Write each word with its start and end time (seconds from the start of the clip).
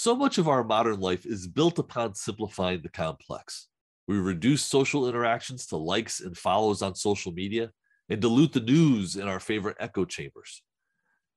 So 0.00 0.14
much 0.14 0.38
of 0.38 0.46
our 0.46 0.62
modern 0.62 1.00
life 1.00 1.26
is 1.26 1.48
built 1.48 1.80
upon 1.80 2.14
simplifying 2.14 2.82
the 2.82 2.88
complex. 2.88 3.66
We 4.06 4.16
reduce 4.16 4.62
social 4.62 5.08
interactions 5.08 5.66
to 5.66 5.76
likes 5.76 6.20
and 6.20 6.38
follows 6.38 6.82
on 6.82 6.94
social 6.94 7.32
media 7.32 7.72
and 8.08 8.20
dilute 8.20 8.52
the 8.52 8.60
news 8.60 9.16
in 9.16 9.26
our 9.26 9.40
favorite 9.40 9.76
echo 9.80 10.04
chambers. 10.04 10.62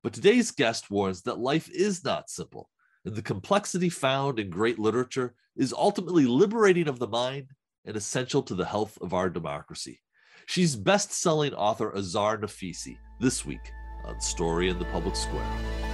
But 0.03 0.13
today's 0.13 0.51
guest 0.51 0.91
warns 0.91 1.23
that 1.23 1.39
life 1.39 1.71
is 1.71 2.03
not 2.03 2.29
simple, 2.29 2.69
and 3.03 3.15
the 3.15 3.23
complexity 3.23 3.89
found 3.89 4.37
in 4.37 4.51
great 4.51 4.77
literature 4.77 5.33
is 5.57 5.73
ultimately 5.73 6.27
liberating 6.27 6.87
of 6.87 6.99
the 6.99 7.07
mind 7.07 7.47
and 7.85 7.97
essential 7.97 8.43
to 8.43 8.53
the 8.53 8.65
health 8.65 8.95
of 9.01 9.11
our 9.11 9.31
democracy. 9.31 9.99
She's 10.45 10.75
best 10.75 11.11
selling 11.13 11.55
author 11.55 11.91
Azar 11.97 12.37
Nafisi 12.37 12.99
this 13.19 13.43
week 13.43 13.71
on 14.05 14.21
Story 14.21 14.69
in 14.69 14.77
the 14.77 14.85
Public 14.85 15.15
Square. 15.15 15.90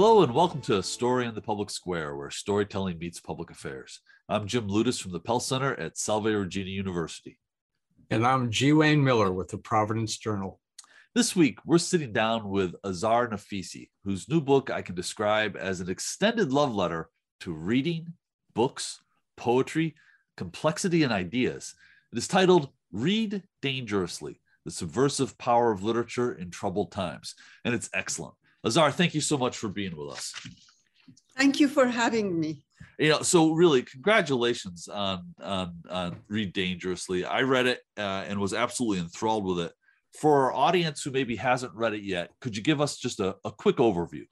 Hello 0.00 0.22
and 0.22 0.32
welcome 0.32 0.62
to 0.62 0.78
A 0.78 0.82
Story 0.82 1.26
in 1.26 1.34
the 1.34 1.42
Public 1.42 1.68
Square, 1.68 2.16
where 2.16 2.30
storytelling 2.30 2.96
meets 2.98 3.20
public 3.20 3.50
affairs. 3.50 4.00
I'm 4.30 4.46
Jim 4.46 4.66
Ludes 4.66 4.98
from 4.98 5.12
the 5.12 5.20
Pell 5.20 5.40
Center 5.40 5.78
at 5.78 5.98
Salve 5.98 6.24
Regina 6.24 6.70
University. 6.70 7.38
And 8.08 8.26
I'm 8.26 8.50
G. 8.50 8.72
Wayne 8.72 9.04
Miller 9.04 9.30
with 9.30 9.48
the 9.48 9.58
Providence 9.58 10.16
Journal. 10.16 10.58
This 11.14 11.36
week, 11.36 11.58
we're 11.66 11.76
sitting 11.76 12.14
down 12.14 12.48
with 12.48 12.76
Azar 12.82 13.28
Nafisi, 13.28 13.90
whose 14.02 14.26
new 14.26 14.40
book 14.40 14.70
I 14.70 14.80
can 14.80 14.94
describe 14.94 15.54
as 15.54 15.80
an 15.80 15.90
extended 15.90 16.50
love 16.50 16.74
letter 16.74 17.10
to 17.40 17.52
reading, 17.52 18.14
books, 18.54 19.02
poetry, 19.36 19.96
complexity, 20.34 21.02
and 21.02 21.12
ideas. 21.12 21.74
It 22.10 22.16
is 22.16 22.26
titled 22.26 22.70
Read 22.90 23.42
Dangerously 23.60 24.40
The 24.64 24.70
Subversive 24.70 25.36
Power 25.36 25.70
of 25.70 25.82
Literature 25.82 26.32
in 26.32 26.50
Troubled 26.50 26.90
Times, 26.90 27.34
and 27.66 27.74
it's 27.74 27.90
excellent. 27.92 28.32
Azar, 28.64 28.92
thank 28.92 29.14
you 29.14 29.20
so 29.20 29.38
much 29.38 29.56
for 29.56 29.68
being 29.68 29.96
with 29.96 30.10
us. 30.10 30.34
Thank 31.36 31.60
you 31.60 31.68
for 31.68 31.86
having 31.86 32.38
me. 32.38 32.62
You 32.98 33.10
know, 33.10 33.22
so 33.22 33.52
really, 33.52 33.82
congratulations 33.82 34.88
on 34.88 35.34
on, 35.42 35.74
on 35.88 36.16
Read 36.28 36.52
Dangerously. 36.52 37.24
I 37.24 37.42
read 37.42 37.66
it 37.66 37.80
uh, 37.96 38.24
and 38.28 38.38
was 38.38 38.52
absolutely 38.52 38.98
enthralled 38.98 39.44
with 39.44 39.60
it. 39.66 39.72
For 40.18 40.44
our 40.44 40.52
audience 40.52 41.02
who 41.02 41.10
maybe 41.10 41.36
hasn't 41.36 41.72
read 41.74 41.94
it 41.94 42.02
yet, 42.02 42.30
could 42.40 42.56
you 42.56 42.62
give 42.62 42.80
us 42.80 42.98
just 42.98 43.20
a, 43.20 43.36
a 43.44 43.50
quick 43.50 43.76
overview? 43.76 44.26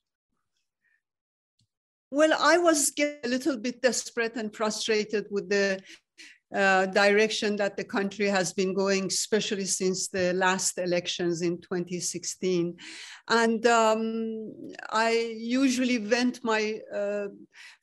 Well, 2.11 2.37
I 2.39 2.59
was 2.59 2.91
getting 2.91 3.21
a 3.25 3.29
little 3.29 3.56
bit 3.56 3.81
desperate 3.81 4.37
and 4.37 4.55
frustrated 4.55 5.27
with 5.31 5.49
the 5.49 5.81
uh, 6.54 6.86
direction 6.86 7.56
that 7.56 7.77
the 7.77 7.84
country 7.84 8.27
has 8.27 8.52
been 8.52 8.72
going, 8.72 9.06
especially 9.06 9.66
since 9.66 10.08
the 10.08 10.32
last 10.32 10.78
elections 10.78 11.42
in 11.42 11.60
2016. 11.60 12.77
And 13.28 13.66
um, 13.66 14.72
I 14.91 15.34
usually 15.36 15.98
vent 15.98 16.41
my 16.42 16.80
uh, 16.94 17.26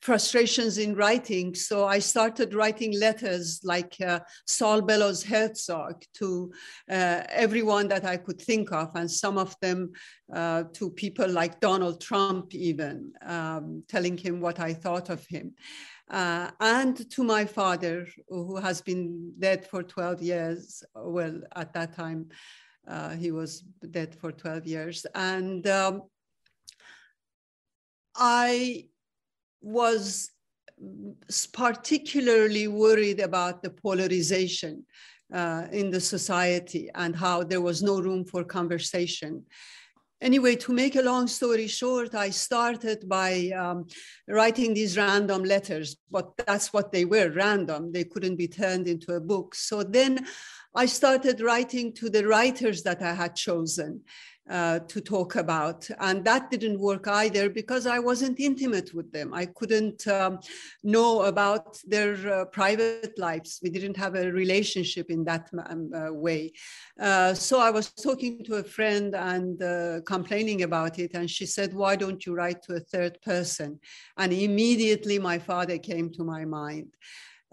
frustrations 0.00 0.78
in 0.78 0.96
writing. 0.96 1.54
So 1.54 1.86
I 1.86 2.00
started 2.00 2.54
writing 2.54 2.98
letters 2.98 3.60
like 3.62 3.94
uh, 4.04 4.20
Saul 4.46 4.82
Bellow's 4.82 5.22
Herzog 5.22 6.02
to 6.14 6.52
uh, 6.90 7.22
everyone 7.28 7.86
that 7.88 8.04
I 8.04 8.16
could 8.16 8.40
think 8.40 8.72
of, 8.72 8.90
and 8.96 9.08
some 9.08 9.38
of 9.38 9.54
them 9.60 9.92
uh, 10.34 10.64
to 10.72 10.90
people 10.90 11.28
like 11.28 11.60
Donald 11.60 12.00
Trump, 12.00 12.52
even 12.52 13.12
um, 13.24 13.84
telling 13.88 14.18
him 14.18 14.40
what 14.40 14.58
I 14.58 14.74
thought 14.74 15.08
of 15.08 15.24
him 15.26 15.54
uh, 16.10 16.50
and 16.60 17.10
to 17.10 17.24
my 17.24 17.44
father, 17.44 18.06
who 18.28 18.56
has 18.56 18.80
been 18.80 19.32
dead 19.38 19.66
for 19.66 19.82
12 19.82 20.22
years. 20.22 20.84
Well, 20.94 21.40
at 21.54 21.72
that 21.74 21.96
time, 21.96 22.28
uh, 22.86 23.10
he 23.10 23.32
was 23.32 23.64
dead 23.90 24.14
for 24.14 24.30
12 24.30 24.66
years. 24.66 25.06
And 25.14 25.66
um, 25.66 26.02
I 28.14 28.86
was 29.60 30.30
particularly 31.52 32.68
worried 32.68 33.20
about 33.20 33.62
the 33.62 33.70
polarization 33.70 34.84
uh, 35.34 35.66
in 35.72 35.90
the 35.90 36.00
society 36.00 36.88
and 36.94 37.16
how 37.16 37.42
there 37.42 37.60
was 37.60 37.82
no 37.82 38.00
room 38.00 38.24
for 38.24 38.44
conversation 38.44 39.44
anyway, 40.20 40.56
to 40.56 40.72
make 40.72 40.96
a 40.96 41.02
long 41.02 41.26
story 41.26 41.66
short, 41.66 42.14
I 42.14 42.30
started 42.30 43.08
by 43.08 43.50
um, 43.50 43.86
writing 44.28 44.74
these 44.74 44.96
random 44.96 45.44
letters, 45.44 45.96
but 46.10 46.36
that's 46.46 46.72
what 46.72 46.92
they 46.92 47.04
were 47.04 47.30
random. 47.30 47.92
They 47.92 48.04
couldn't 48.04 48.36
be 48.36 48.48
turned 48.48 48.88
into 48.88 49.14
a 49.14 49.20
book. 49.20 49.54
So 49.54 49.82
then 49.82 50.26
I 50.74 50.86
started 50.86 51.40
writing 51.40 51.92
to 51.94 52.10
the 52.10 52.26
writers 52.26 52.82
that 52.82 53.02
I 53.02 53.14
had 53.14 53.34
chosen 53.34 54.02
uh, 54.48 54.80
to 54.80 55.00
talk 55.00 55.36
about. 55.36 55.88
And 55.98 56.24
that 56.24 56.50
didn't 56.50 56.78
work 56.78 57.08
either 57.08 57.50
because 57.50 57.86
I 57.86 57.98
wasn't 57.98 58.38
intimate 58.38 58.94
with 58.94 59.10
them. 59.12 59.34
I 59.34 59.46
couldn't 59.46 60.06
um, 60.06 60.38
know 60.84 61.22
about 61.22 61.78
their 61.84 62.14
uh, 62.32 62.44
private 62.46 63.18
lives. 63.18 63.60
We 63.62 63.70
didn't 63.70 63.96
have 63.96 64.14
a 64.14 64.30
relationship 64.30 65.10
in 65.10 65.24
that 65.24 65.50
um, 65.68 65.90
uh, 65.94 66.12
way. 66.12 66.52
Uh, 67.00 67.34
so 67.34 67.60
I 67.60 67.70
was 67.70 67.90
talking 67.90 68.44
to 68.44 68.56
a 68.56 68.64
friend 68.64 69.14
and 69.14 69.62
uh, 69.62 70.00
complaining 70.06 70.62
about 70.62 70.98
it. 70.98 71.12
And 71.14 71.30
she 71.30 71.46
said, 71.46 71.74
Why 71.74 71.96
don't 71.96 72.24
you 72.24 72.34
write 72.34 72.62
to 72.64 72.74
a 72.74 72.80
third 72.80 73.20
person? 73.22 73.80
And 74.16 74.32
immediately 74.32 75.18
my 75.18 75.38
father 75.38 75.78
came 75.78 76.12
to 76.12 76.24
my 76.24 76.44
mind. 76.44 76.94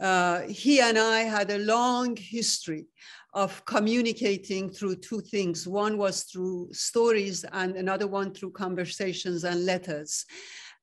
Uh, 0.02 0.42
he 0.50 0.82
and 0.82 0.98
I 0.98 1.22
had 1.22 1.52
a 1.52 1.59
long 1.59 2.18
history 2.18 2.88
of 3.34 3.64
communicating 3.66 4.70
through 4.70 4.98
two 4.98 5.22
things. 5.22 5.68
One 5.68 5.98
was 5.98 6.24
through 6.24 6.70
stories, 6.72 7.44
and 7.52 7.76
another 7.76 8.08
one 8.08 8.34
through 8.34 8.52
conversations 8.52 9.44
and 9.44 9.66
letters. 9.66 10.26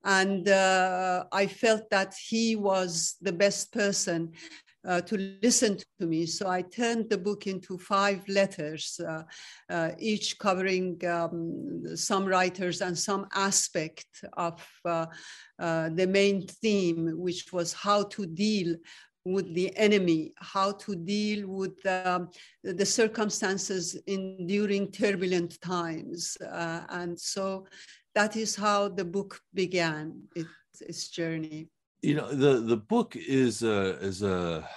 And 0.03 0.49
uh, 0.49 1.25
I 1.31 1.47
felt 1.47 1.89
that 1.91 2.15
he 2.15 2.55
was 2.55 3.15
the 3.21 3.31
best 3.31 3.71
person 3.71 4.31
uh, 4.87 5.01
to 5.01 5.37
listen 5.43 5.77
to 5.99 6.07
me. 6.07 6.25
So 6.25 6.47
I 6.47 6.63
turned 6.63 7.09
the 7.09 7.17
book 7.17 7.47
into 7.47 7.77
five 7.77 8.27
letters, 8.27 8.99
uh, 9.07 9.23
uh, 9.69 9.91
each 9.99 10.39
covering 10.39 10.99
um, 11.05 11.95
some 11.95 12.25
writers 12.25 12.81
and 12.81 12.97
some 12.97 13.27
aspect 13.33 14.07
of 14.33 14.59
uh, 14.85 15.05
uh, 15.59 15.89
the 15.89 16.07
main 16.07 16.47
theme, 16.47 17.11
which 17.15 17.53
was 17.53 17.73
how 17.73 18.03
to 18.03 18.25
deal 18.25 18.75
with 19.25 19.53
the 19.53 19.75
enemy, 19.77 20.33
how 20.37 20.71
to 20.71 20.95
deal 20.95 21.47
with 21.47 21.85
um, 21.85 22.29
the 22.63 22.85
circumstances 22.85 23.95
in 24.07 24.47
during 24.47 24.91
turbulent 24.91 25.59
times. 25.61 26.37
Uh, 26.41 26.81
and 26.89 27.19
so 27.19 27.65
that 28.15 28.35
is 28.35 28.55
how 28.55 28.87
the 28.87 29.05
book 29.05 29.39
began 29.53 30.21
its, 30.35 30.49
its 30.81 31.09
journey. 31.09 31.69
You 32.01 32.15
know, 32.15 32.33
the, 32.33 32.61
the 32.61 32.77
book 32.77 33.15
is 33.15 33.61
a, 33.61 33.97
is 33.99 34.23
a 34.23 34.67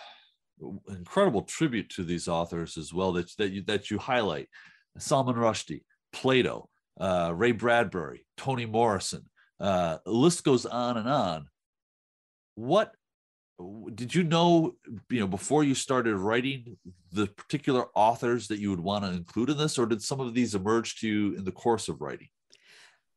incredible 0.89 1.43
tribute 1.43 1.89
to 1.91 2.05
these 2.05 2.29
authors 2.29 2.77
as 2.77 2.93
well 2.93 3.13
that, 3.13 3.31
that, 3.39 3.51
you, 3.51 3.63
that 3.63 3.91
you 3.91 3.99
highlight. 3.99 4.49
Salman 4.99 5.35
Rushdie, 5.35 5.83
Plato, 6.13 6.69
uh, 7.01 7.33
Ray 7.35 7.53
Bradbury, 7.53 8.27
Toni 8.37 8.67
Morrison, 8.67 9.29
uh, 9.59 9.99
the 10.05 10.13
list 10.13 10.45
goes 10.45 10.67
on 10.67 10.97
and 10.97 11.09
on. 11.09 11.47
What 12.57 12.95
did 13.95 14.15
you 14.15 14.25
know 14.25 14.75
you 15.09 15.21
know 15.21 15.27
before 15.27 15.63
you 15.63 15.75
started 15.75 16.17
writing 16.17 16.77
the 17.13 17.27
particular 17.27 17.87
authors 17.95 18.49
that 18.49 18.59
you 18.59 18.71
would 18.71 18.81
want 18.81 19.05
to 19.05 19.11
include 19.11 19.51
in 19.51 19.59
this 19.59 19.79
or 19.79 19.87
did 19.87 20.03
some 20.03 20.21
of 20.21 20.35
these 20.35 20.55
emerge 20.55 20.97
to 20.97 21.09
you 21.09 21.35
in 21.37 21.45
the 21.45 21.53
course 21.53 21.89
of 21.89 22.01
writing? 22.01 22.29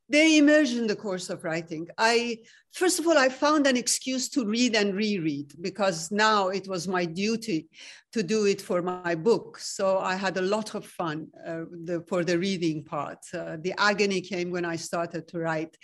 They 0.10 0.38
emerged 0.38 0.78
in 0.78 0.88
the 0.88 0.96
course 0.96 1.30
of 1.30 1.44
writing. 1.44 1.88
I 1.98 2.40
first 2.74 3.00
of 3.00 3.08
all 3.08 3.18
i 3.18 3.30
found 3.30 3.66
an 3.68 3.78
excuse 3.78 4.30
to 4.30 4.46
read 4.46 4.76
and 4.76 4.94
reread 4.94 5.54
because 5.62 6.12
now 6.12 6.50
it 6.50 6.68
was 6.68 6.88
my 6.88 7.06
duty 7.06 7.68
to 8.14 8.24
do 8.24 8.46
it 8.46 8.62
for 8.62 8.82
my 8.82 9.14
book. 9.14 9.60
So 9.60 10.00
I 10.00 10.16
had 10.16 10.38
a 10.38 10.42
lot 10.42 10.76
of 10.76 10.86
fun 10.86 11.28
uh, 11.46 11.66
the, 11.84 12.04
for 12.08 12.24
the 12.24 12.40
reading 12.40 12.84
part. 12.84 13.20
Uh, 13.34 13.58
the 13.60 13.74
agony 13.78 14.22
came 14.22 14.50
when 14.50 14.66
I 14.66 14.78
started 14.78 15.28
to 15.28 15.40
write. 15.40 15.78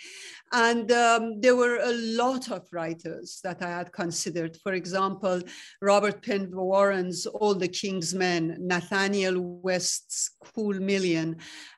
And 0.52 0.90
um, 0.90 1.40
there 1.40 1.54
were 1.54 1.76
a 1.76 1.92
lot 1.92 2.50
of 2.50 2.66
writers 2.72 3.40
that 3.44 3.62
I 3.62 3.70
had 3.70 3.92
considered. 3.92 4.56
For 4.62 4.72
example, 4.72 5.42
Robert 5.82 6.24
Penn 6.24 6.50
Warren's 6.50 7.26
All 7.26 7.54
the 7.54 7.68
King's 7.68 8.14
Men, 8.14 8.56
Nathanael 8.58 9.38
West's 9.38 10.30
Cool 10.42 10.80
Million. 10.80 11.36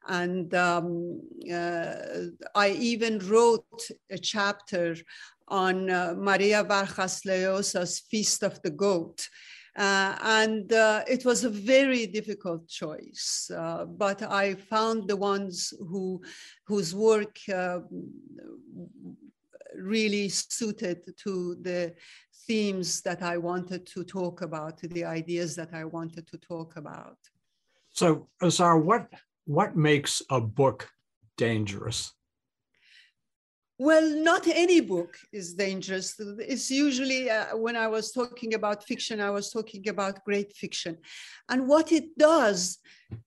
And 0.08 0.54
um, 0.54 1.20
uh, 1.52 1.94
I 2.54 2.70
even 2.70 3.18
wrote 3.18 3.82
a 4.10 4.18
chapter 4.18 4.96
on 5.48 5.90
uh, 5.90 6.14
Mario 6.16 6.64
Vargas 6.64 7.24
Llosa's 7.24 8.00
Feast 8.10 8.42
of 8.42 8.60
the 8.62 8.70
Goat 8.70 9.28
Uh, 9.76 10.16
and 10.22 10.72
uh, 10.72 11.04
it 11.06 11.22
was 11.26 11.44
a 11.44 11.50
very 11.50 12.06
difficult 12.06 12.66
choice, 12.66 13.50
uh, 13.54 13.84
but 13.84 14.22
I 14.22 14.54
found 14.54 15.06
the 15.06 15.16
ones 15.16 15.74
who, 15.78 16.22
whose 16.64 16.94
work 16.94 17.36
uh, 17.52 17.80
really 19.74 20.30
suited 20.30 20.98
to 21.24 21.56
the 21.60 21.94
themes 22.46 23.02
that 23.02 23.22
I 23.22 23.36
wanted 23.36 23.86
to 23.94 24.02
talk 24.04 24.40
about, 24.40 24.78
to 24.78 24.88
the 24.88 25.04
ideas 25.04 25.54
that 25.56 25.74
I 25.74 25.84
wanted 25.84 26.26
to 26.28 26.38
talk 26.38 26.76
about. 26.78 27.18
So, 27.92 28.28
Azar, 28.40 28.78
what 28.78 29.12
what 29.44 29.76
makes 29.76 30.22
a 30.30 30.40
book 30.40 30.88
dangerous? 31.36 32.15
Well, 33.78 34.08
not 34.08 34.46
any 34.46 34.80
book 34.80 35.18
is 35.32 35.52
dangerous. 35.52 36.14
It's 36.38 36.70
usually 36.70 37.30
uh, 37.30 37.56
when 37.56 37.76
I 37.76 37.88
was 37.88 38.10
talking 38.10 38.54
about 38.54 38.84
fiction, 38.84 39.20
I 39.20 39.30
was 39.30 39.50
talking 39.50 39.86
about 39.88 40.24
great 40.24 40.56
fiction. 40.56 40.96
And 41.50 41.68
what 41.68 41.92
it 41.92 42.16
does, 42.16 42.78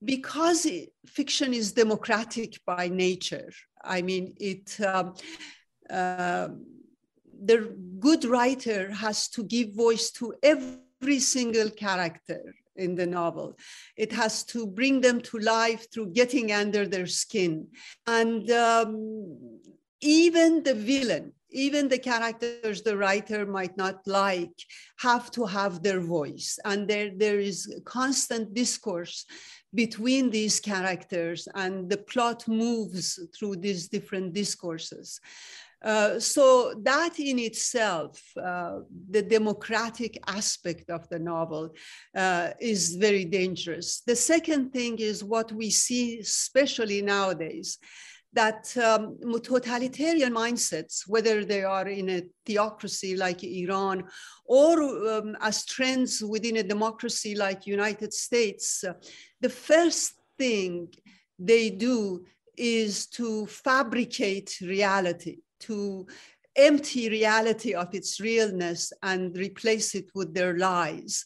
because 0.04 0.66
it, 0.66 0.90
fiction 1.06 1.54
is 1.54 1.72
democratic 1.72 2.58
by 2.66 2.88
nature, 2.88 3.50
I 3.84 4.02
mean, 4.02 4.34
it. 4.38 4.80
Um, 4.80 5.14
uh, 5.88 6.48
the 7.42 7.74
good 7.98 8.24
writer 8.24 8.92
has 8.92 9.28
to 9.28 9.42
give 9.44 9.74
voice 9.74 10.10
to 10.10 10.34
every 10.42 11.18
single 11.20 11.70
character 11.70 12.54
in 12.76 12.94
the 12.94 13.06
novel. 13.06 13.56
It 13.96 14.12
has 14.12 14.44
to 14.46 14.66
bring 14.66 15.00
them 15.00 15.20
to 15.22 15.38
life 15.38 15.86
through 15.92 16.12
getting 16.12 16.52
under 16.52 16.86
their 16.86 17.06
skin. 17.06 17.68
And 18.06 18.50
um, 18.50 19.38
even 20.00 20.62
the 20.62 20.74
villain, 20.74 21.32
even 21.50 21.88
the 21.88 21.98
characters 21.98 22.82
the 22.82 22.96
writer 22.96 23.44
might 23.44 23.76
not 23.76 24.06
like, 24.06 24.52
have 24.98 25.30
to 25.32 25.44
have 25.44 25.82
their 25.82 26.00
voice. 26.00 26.58
And 26.64 26.86
there, 26.88 27.10
there 27.14 27.40
is 27.40 27.80
constant 27.84 28.54
discourse 28.54 29.26
between 29.74 30.30
these 30.30 30.60
characters, 30.60 31.46
and 31.54 31.88
the 31.88 31.98
plot 31.98 32.46
moves 32.48 33.18
through 33.36 33.56
these 33.56 33.88
different 33.88 34.32
discourses. 34.32 35.20
Uh, 35.82 36.20
so 36.20 36.74
that 36.82 37.18
in 37.18 37.38
itself, 37.38 38.20
uh, 38.36 38.80
the 39.08 39.22
democratic 39.22 40.18
aspect 40.26 40.90
of 40.90 41.08
the 41.08 41.18
novel 41.18 41.70
uh, 42.14 42.50
is 42.60 42.96
very 42.96 43.24
dangerous. 43.24 44.02
The 44.06 44.16
second 44.16 44.72
thing 44.72 44.98
is 44.98 45.24
what 45.24 45.50
we 45.52 45.70
see, 45.70 46.18
especially 46.18 47.00
nowadays, 47.00 47.78
that 48.32 48.76
um, 48.76 49.18
totalitarian 49.42 50.32
mindsets, 50.32 51.02
whether 51.08 51.44
they 51.44 51.64
are 51.64 51.88
in 51.88 52.08
a 52.10 52.22
theocracy 52.46 53.16
like 53.16 53.42
Iran 53.42 54.04
or 54.44 54.82
um, 55.08 55.36
as 55.40 55.64
trends 55.64 56.22
within 56.22 56.58
a 56.58 56.62
democracy 56.62 57.34
like 57.34 57.66
United 57.66 58.12
States, 58.12 58.84
the 59.40 59.48
first 59.48 60.14
thing 60.38 60.88
they 61.38 61.70
do 61.70 62.24
is 62.56 63.06
to 63.06 63.46
fabricate 63.46 64.58
reality 64.60 65.38
to 65.60 66.06
empty 66.56 67.08
reality 67.08 67.74
of 67.74 67.94
its 67.94 68.20
realness 68.20 68.92
and 69.02 69.36
replace 69.36 69.94
it 69.94 70.10
with 70.14 70.34
their 70.34 70.56
lies. 70.58 71.24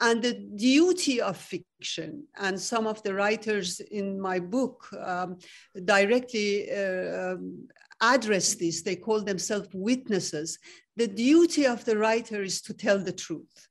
And 0.00 0.22
the 0.22 0.34
duty 0.34 1.20
of 1.20 1.36
fiction, 1.36 2.24
and 2.36 2.60
some 2.60 2.86
of 2.86 3.02
the 3.02 3.14
writers 3.14 3.80
in 3.80 4.20
my 4.20 4.38
book 4.38 4.88
um, 5.04 5.38
directly 5.84 6.70
uh, 6.70 7.32
um, 7.32 7.68
address 8.00 8.54
this, 8.54 8.82
they 8.82 8.96
call 8.96 9.22
themselves 9.22 9.68
witnesses. 9.72 10.58
The 10.96 11.08
duty 11.08 11.66
of 11.66 11.84
the 11.84 11.98
writer 11.98 12.42
is 12.42 12.62
to 12.62 12.74
tell 12.74 12.98
the 13.02 13.12
truth. 13.12 13.68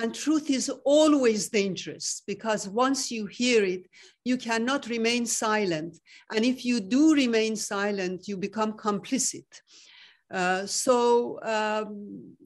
And 0.00 0.14
truth 0.14 0.48
is 0.48 0.70
always 0.84 1.48
dangerous 1.48 2.22
because 2.24 2.68
once 2.68 3.10
you 3.10 3.26
hear 3.26 3.64
it, 3.64 3.88
you 4.24 4.36
cannot 4.36 4.86
remain 4.86 5.26
silent. 5.26 5.98
And 6.32 6.44
if 6.44 6.64
you 6.64 6.80
do 6.80 7.14
remain 7.14 7.56
silent, 7.56 8.28
you 8.28 8.36
become 8.36 8.74
complicit. 8.74 9.46
Uh, 10.30 10.66
so, 10.66 11.40
um, 11.42 12.36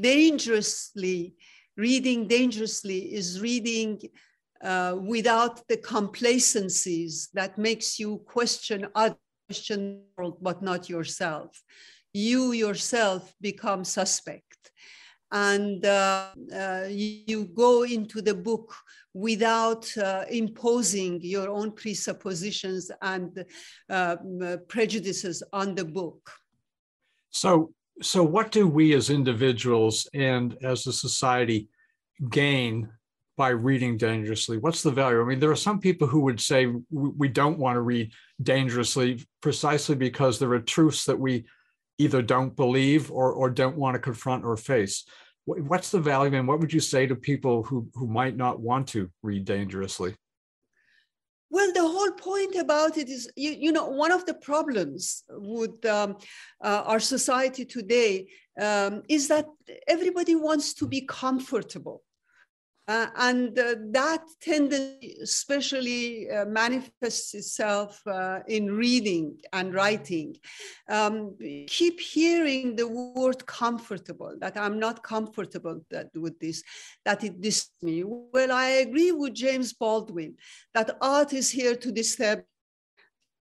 dangerously, 0.00 1.34
reading 1.76 2.26
dangerously 2.26 3.14
is 3.14 3.40
reading 3.40 4.00
uh, 4.62 4.96
without 4.98 5.66
the 5.68 5.76
complacencies 5.76 7.28
that 7.34 7.58
makes 7.58 7.98
you 7.98 8.18
question 8.26 8.86
other 8.94 9.16
world, 10.16 10.38
but 10.40 10.62
not 10.62 10.88
yourself. 10.88 11.62
You 12.12 12.52
yourself 12.52 13.34
become 13.40 13.84
suspect 13.84 14.72
and 15.32 15.84
uh, 15.84 16.28
uh, 16.54 16.86
you 16.88 17.46
go 17.46 17.82
into 17.82 18.22
the 18.22 18.34
book 18.34 18.74
without 19.12 19.86
uh, 19.98 20.24
imposing 20.30 21.20
your 21.22 21.48
own 21.48 21.72
presuppositions 21.72 22.90
and 23.02 23.44
um, 23.90 24.58
prejudices 24.68 25.42
on 25.52 25.74
the 25.74 25.84
book. 25.84 26.30
So, 27.30 27.72
so 28.02 28.22
what 28.22 28.52
do 28.52 28.68
we 28.68 28.94
as 28.94 29.10
individuals 29.10 30.08
and 30.14 30.56
as 30.62 30.86
a 30.86 30.92
society 30.92 31.68
gain 32.30 32.90
by 33.36 33.50
reading 33.50 33.96
dangerously? 33.96 34.58
What's 34.58 34.82
the 34.82 34.90
value? 34.90 35.20
I 35.20 35.24
mean, 35.24 35.40
there 35.40 35.50
are 35.50 35.56
some 35.56 35.78
people 35.78 36.06
who 36.06 36.20
would 36.20 36.40
say 36.40 36.72
we 36.90 37.28
don't 37.28 37.58
want 37.58 37.76
to 37.76 37.82
read 37.82 38.12
dangerously 38.42 39.24
precisely 39.42 39.94
because 39.94 40.38
there 40.38 40.52
are 40.52 40.60
truths 40.60 41.04
that 41.04 41.18
we 41.18 41.44
either 41.98 42.22
don't 42.22 42.56
believe 42.56 43.10
or, 43.10 43.32
or 43.32 43.50
don't 43.50 43.76
want 43.76 43.94
to 43.94 44.00
confront 44.00 44.44
or 44.44 44.56
face. 44.56 45.04
What's 45.44 45.90
the 45.90 46.00
value 46.00 46.36
and 46.36 46.48
what 46.48 46.60
would 46.60 46.72
you 46.72 46.80
say 46.80 47.06
to 47.06 47.14
people 47.14 47.62
who, 47.62 47.88
who 47.94 48.06
might 48.06 48.36
not 48.36 48.60
want 48.60 48.88
to 48.88 49.10
read 49.22 49.44
dangerously? 49.44 50.14
Well, 51.48 51.72
the 51.72 51.86
whole 51.86 52.10
point 52.12 52.56
about 52.56 52.98
it 52.98 53.08
is, 53.08 53.30
you, 53.36 53.50
you 53.50 53.72
know, 53.72 53.86
one 53.86 54.10
of 54.10 54.26
the 54.26 54.34
problems 54.34 55.22
with 55.28 55.84
um, 55.86 56.16
uh, 56.62 56.82
our 56.84 57.00
society 57.00 57.64
today 57.64 58.26
um, 58.60 59.02
is 59.08 59.28
that 59.28 59.46
everybody 59.86 60.34
wants 60.34 60.74
to 60.74 60.86
be 60.86 61.02
comfortable. 61.02 62.02
Uh, 62.88 63.08
and 63.16 63.58
uh, 63.58 63.74
that 63.90 64.22
tendency 64.40 65.16
especially 65.20 66.30
uh, 66.30 66.44
manifests 66.44 67.34
itself 67.34 68.00
uh, 68.06 68.38
in 68.46 68.70
reading 68.70 69.36
and 69.52 69.74
writing. 69.74 70.36
Um, 70.88 71.36
keep 71.66 71.98
hearing 71.98 72.76
the 72.76 72.86
word 72.86 73.44
comfortable, 73.44 74.36
that 74.40 74.56
I'm 74.56 74.78
not 74.78 75.02
comfortable 75.02 75.80
that, 75.90 76.10
with 76.14 76.38
this, 76.38 76.62
that 77.04 77.24
it 77.24 77.40
disgusts 77.40 77.82
me. 77.82 78.04
Well, 78.04 78.52
I 78.52 78.68
agree 78.86 79.10
with 79.10 79.34
James 79.34 79.72
Baldwin 79.72 80.36
that 80.72 80.96
art 81.00 81.32
is 81.32 81.50
here 81.50 81.74
to 81.74 81.90
disturb. 81.90 82.44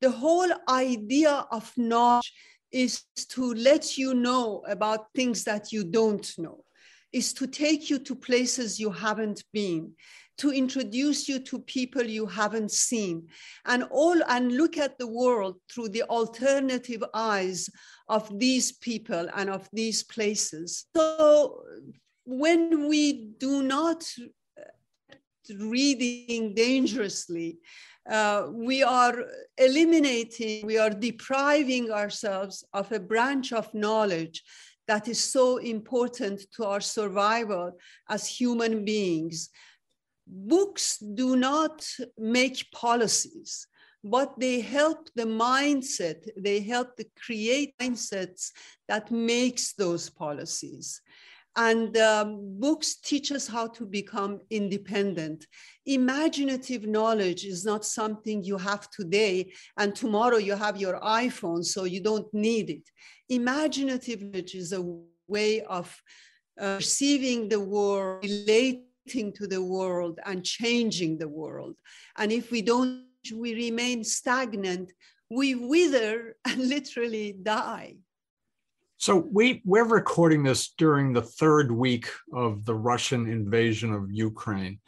The 0.02 0.12
whole 0.12 0.52
idea 0.68 1.46
of 1.50 1.72
knowledge 1.78 2.34
is 2.72 3.04
to 3.30 3.54
let 3.54 3.98
you 3.98 4.14
know 4.14 4.64
about 4.68 5.08
things 5.16 5.46
that 5.46 5.72
you 5.72 5.86
don't 5.86 6.28
know 6.38 6.64
is 7.12 7.34
to 7.34 7.48
take 7.48 7.90
you 7.90 8.00
to 8.00 8.16
places 8.16 8.80
you 8.80 8.92
haven't 8.92 9.44
been 9.54 9.94
to 10.40 10.52
introduce 10.52 11.28
you 11.28 11.38
to 11.38 11.60
people 11.60 12.02
you 12.02 12.26
haven't 12.26 12.72
seen 12.72 13.28
and 13.66 13.84
all 13.92 14.18
and 14.30 14.54
look 14.54 14.78
at 14.78 14.98
the 14.98 15.08
world 15.08 15.58
through 15.70 15.90
the 15.90 16.04
alternative 16.04 17.04
eyes 17.14 17.70
of 18.08 18.40
these 18.40 18.72
people 18.72 19.28
and 19.36 19.50
of 19.50 19.68
these 19.74 20.02
places. 20.02 20.86
So 20.96 21.64
when 22.24 22.88
we 22.88 23.32
do 23.38 23.64
not 23.64 24.10
reading 25.58 26.54
dangerously 26.54 27.58
uh, 28.10 28.48
we 28.52 28.84
are 28.84 29.26
eliminating 29.58 30.66
we 30.66 30.78
are 30.78 30.92
depriving 30.92 31.92
ourselves 31.92 32.64
of 32.74 32.92
a 32.92 33.00
branch 33.00 33.52
of 33.52 33.74
knowledge 33.74 34.44
that 34.90 35.08
is 35.08 35.24
so 35.24 35.58
important 35.58 36.42
to 36.52 36.66
our 36.66 36.82
survival 36.82 37.78
as 38.10 38.26
human 38.26 38.84
beings. 38.84 39.52
Books 40.26 40.98
do 40.98 41.36
not 41.36 41.88
make 42.18 42.72
policies, 42.72 43.68
but 44.04 44.34
they 44.40 44.62
help 44.62 45.08
the 45.14 45.26
mindset, 45.26 46.28
they 46.36 46.62
help 46.62 46.98
to 46.98 47.06
create 47.24 47.76
mindsets 47.80 48.50
that 48.88 49.12
makes 49.12 49.74
those 49.74 50.10
policies. 50.10 51.02
And 51.60 51.98
um, 51.98 52.58
books 52.58 52.96
teach 52.96 53.34
us 53.34 53.46
how 53.46 53.68
to 53.68 53.86
become 53.86 54.40
independent. 54.50 55.46
Imaginative 55.86 56.88
knowledge 56.88 57.44
is 57.44 57.66
not 57.66 57.84
something 57.84 58.42
you 58.42 58.58
have 58.58 58.90
today, 58.92 59.52
and 59.78 59.94
tomorrow 59.94 60.38
you 60.38 60.56
have 60.56 60.78
your 60.78 60.98
iPhone, 61.02 61.66
so 61.66 61.84
you 61.84 62.00
don't 62.02 62.34
need 62.34 62.70
it. 62.70 62.90
Imaginative 63.28 64.22
knowledge 64.22 64.56
is 64.56 64.72
a 64.72 64.82
way 65.28 65.60
of 65.64 66.02
uh, 66.62 66.78
perceiving 66.78 67.50
the 67.50 67.60
world, 67.60 68.24
relating 68.24 69.34
to 69.34 69.46
the 69.46 69.62
world, 69.62 70.18
and 70.26 70.46
changing 70.46 71.18
the 71.18 71.28
world. 71.28 71.76
And 72.18 72.32
if 72.32 72.52
we 72.52 72.62
don't, 72.62 73.04
we 73.36 73.54
remain 73.54 74.06
stagnant, 74.06 74.94
we 75.30 75.56
wither 75.56 76.38
and 76.46 76.70
literally 76.76 77.36
die. 77.44 77.98
So 79.00 79.16
we 79.32 79.62
we're 79.64 79.86
recording 79.86 80.44
this 80.44 80.74
during 80.78 81.14
the 81.14 81.22
third 81.22 81.72
week 81.72 82.10
of 82.34 82.66
the 82.66 82.76
Russian 82.76 83.30
invasion 83.30 83.94
of 83.94 84.12
Ukraine. 84.12 84.80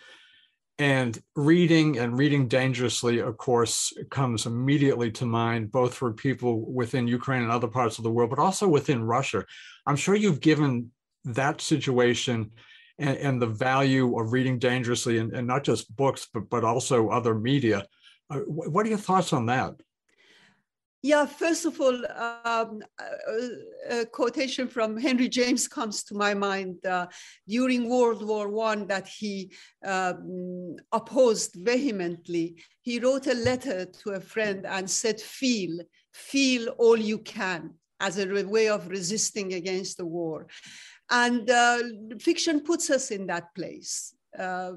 And 0.77 1.17
reading 1.37 1.97
and 1.97 2.17
reading 2.17 2.49
dangerously, 2.49 3.19
of 3.19 3.37
course, 3.37 3.93
comes 4.09 4.45
immediately 4.45 5.11
to 5.11 5.25
mind, 5.25 5.71
both 5.71 5.93
for 5.93 6.11
people 6.11 6.69
within 6.73 7.07
Ukraine 7.07 7.43
and 7.43 7.51
other 7.51 7.69
parts 7.69 7.99
of 7.99 8.03
the 8.03 8.11
world, 8.11 8.31
but 8.31 8.39
also 8.39 8.67
within 8.67 9.01
Russia. 9.01 9.45
I'm 9.87 9.95
sure 9.95 10.15
you've 10.15 10.41
given 10.41 10.91
that 11.23 11.61
situation 11.61 12.51
and, 12.99 13.17
and 13.17 13.41
the 13.41 13.47
value 13.47 14.19
of 14.19 14.33
reading 14.33 14.59
dangerously, 14.59 15.19
and, 15.19 15.31
and, 15.31 15.47
not 15.47 15.63
just 15.63 15.95
books, 15.95 16.27
but, 16.33 16.49
but 16.49 16.65
also 16.65 17.07
other 17.07 17.33
media. 17.33 17.85
Uh, 18.29 18.39
what 18.39 18.85
are 18.85 18.89
your 18.89 18.97
thoughts 18.97 19.31
on 19.31 19.45
that? 19.45 19.75
Yeah, 21.03 21.25
first 21.25 21.65
of 21.65 21.81
all, 21.81 21.95
um, 22.45 22.83
a, 23.89 24.05
quotation 24.05 24.67
from 24.67 24.97
Henry 24.97 25.27
James 25.29 25.67
comes 25.67 26.03
to 26.03 26.13
my 26.13 26.35
mind 26.35 26.85
uh, 26.85 27.07
during 27.47 27.89
World 27.89 28.23
War 28.23 28.49
One 28.49 28.85
that 28.87 29.07
he 29.07 29.51
um, 29.83 30.75
opposed 30.91 31.55
vehemently. 31.55 32.61
He 32.83 32.99
wrote 32.99 33.25
a 33.25 33.33
letter 33.33 33.85
to 33.85 34.11
a 34.11 34.19
friend 34.19 34.65
and 34.67 34.87
said, 34.87 35.19
"Feel, 35.19 35.79
feel 36.13 36.69
all 36.77 36.97
you 36.97 37.17
can." 37.17 37.73
As 37.99 38.17
a 38.17 38.25
way 38.45 38.67
of 38.67 38.87
resisting 38.87 39.53
against 39.53 39.97
the 39.97 40.05
war. 40.05 40.47
And 41.11 41.47
uh, 41.47 41.77
fiction 42.19 42.61
puts 42.61 42.89
us 42.89 43.11
in 43.11 43.27
that 43.27 43.53
place. 43.53 44.15
Uh, 44.37 44.71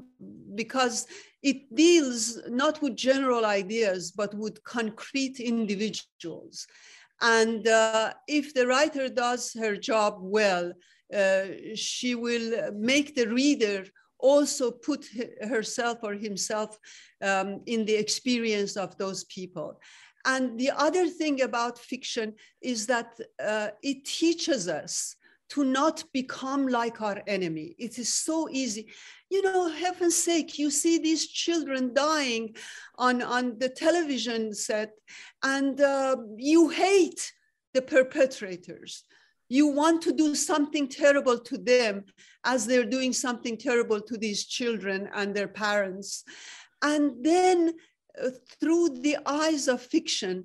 because 0.54 1.06
it 1.44 1.74
deals 1.74 2.40
not 2.48 2.80
with 2.82 2.96
general 2.96 3.44
ideas, 3.44 4.10
but 4.10 4.34
with 4.34 4.64
concrete 4.64 5.38
individuals. 5.38 6.66
And 7.20 7.68
uh, 7.68 8.14
if 8.26 8.54
the 8.54 8.66
writer 8.66 9.08
does 9.08 9.52
her 9.60 9.76
job 9.76 10.16
well, 10.20 10.72
uh, 11.14 11.44
she 11.74 12.14
will 12.14 12.72
make 12.72 13.14
the 13.14 13.28
reader 13.28 13.84
also 14.18 14.70
put 14.70 15.06
herself 15.42 15.98
or 16.02 16.14
himself 16.14 16.78
um, 17.22 17.60
in 17.66 17.84
the 17.84 17.94
experience 17.94 18.76
of 18.78 18.96
those 18.96 19.24
people. 19.24 19.78
And 20.24 20.58
the 20.58 20.70
other 20.70 21.06
thing 21.08 21.42
about 21.42 21.78
fiction 21.78 22.34
is 22.62 22.86
that 22.86 23.20
uh, 23.38 23.68
it 23.82 24.06
teaches 24.06 24.66
us 24.66 25.16
to 25.50 25.64
not 25.64 26.04
become 26.12 26.66
like 26.66 27.00
our 27.00 27.22
enemy. 27.26 27.74
It 27.78 27.98
is 27.98 28.12
so 28.12 28.48
easy. 28.50 28.92
You 29.30 29.42
know, 29.42 29.68
heaven's 29.68 30.16
sake, 30.16 30.58
you 30.58 30.70
see 30.70 30.98
these 30.98 31.28
children 31.28 31.92
dying 31.94 32.56
on, 32.98 33.22
on 33.22 33.58
the 33.58 33.68
television 33.68 34.54
set, 34.54 34.92
and 35.42 35.80
uh, 35.80 36.16
you 36.36 36.68
hate 36.68 37.32
the 37.74 37.82
perpetrators. 37.82 39.04
You 39.48 39.68
want 39.68 40.02
to 40.02 40.12
do 40.12 40.34
something 40.34 40.88
terrible 40.88 41.38
to 41.38 41.58
them 41.58 42.04
as 42.44 42.66
they're 42.66 42.84
doing 42.84 43.12
something 43.12 43.56
terrible 43.56 44.00
to 44.00 44.16
these 44.16 44.46
children 44.46 45.08
and 45.14 45.34
their 45.34 45.48
parents. 45.48 46.24
And 46.82 47.24
then 47.24 47.74
uh, 48.22 48.30
through 48.60 49.00
the 49.00 49.18
eyes 49.26 49.68
of 49.68 49.82
fiction 49.82 50.44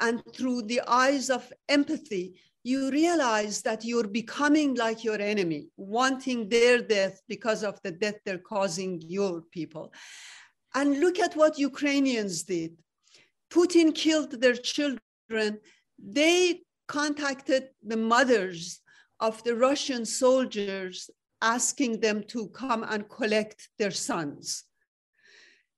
and 0.00 0.22
through 0.34 0.62
the 0.62 0.82
eyes 0.86 1.30
of 1.30 1.52
empathy, 1.68 2.40
you 2.68 2.90
realize 2.90 3.62
that 3.62 3.84
you're 3.84 4.12
becoming 4.22 4.74
like 4.74 5.02
your 5.02 5.20
enemy, 5.20 5.68
wanting 5.76 6.48
their 6.48 6.78
death 6.82 7.16
because 7.26 7.64
of 7.64 7.80
the 7.82 7.90
death 7.90 8.18
they're 8.24 8.46
causing 8.54 9.00
your 9.06 9.40
people. 9.56 9.92
And 10.74 11.00
look 11.00 11.18
at 11.18 11.34
what 11.34 11.58
Ukrainians 11.58 12.42
did. 12.42 12.72
Putin 13.50 13.94
killed 13.94 14.32
their 14.42 14.58
children. 14.72 15.50
They 15.98 16.60
contacted 16.86 17.62
the 17.82 18.00
mothers 18.14 18.80
of 19.18 19.42
the 19.44 19.54
Russian 19.68 20.04
soldiers, 20.04 21.08
asking 21.40 22.00
them 22.00 22.22
to 22.32 22.48
come 22.48 22.82
and 22.92 23.08
collect 23.08 23.58
their 23.78 23.96
sons. 24.08 24.64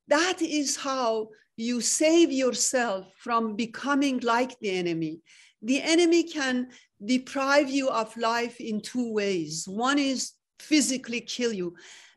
That 0.09 0.43
is 0.43 0.77
how 0.77 1.29
you 1.57 1.81
save 1.81 2.33
yourself 2.33 3.05
from 3.19 3.55
becoming 3.55 4.19
like 4.21 4.59
the 4.59 4.73
enemy 4.83 5.21
the 5.63 5.83
enemy 5.83 6.23
can 6.23 6.69
deprive 7.05 7.71
you 7.71 7.89
of 7.89 8.17
life 8.17 8.61
in 8.61 8.81
two 8.81 9.13
ways. 9.13 9.67
One 9.69 9.99
is 9.99 10.33
physically 10.59 11.21
kill 11.21 11.53
you. 11.53 11.75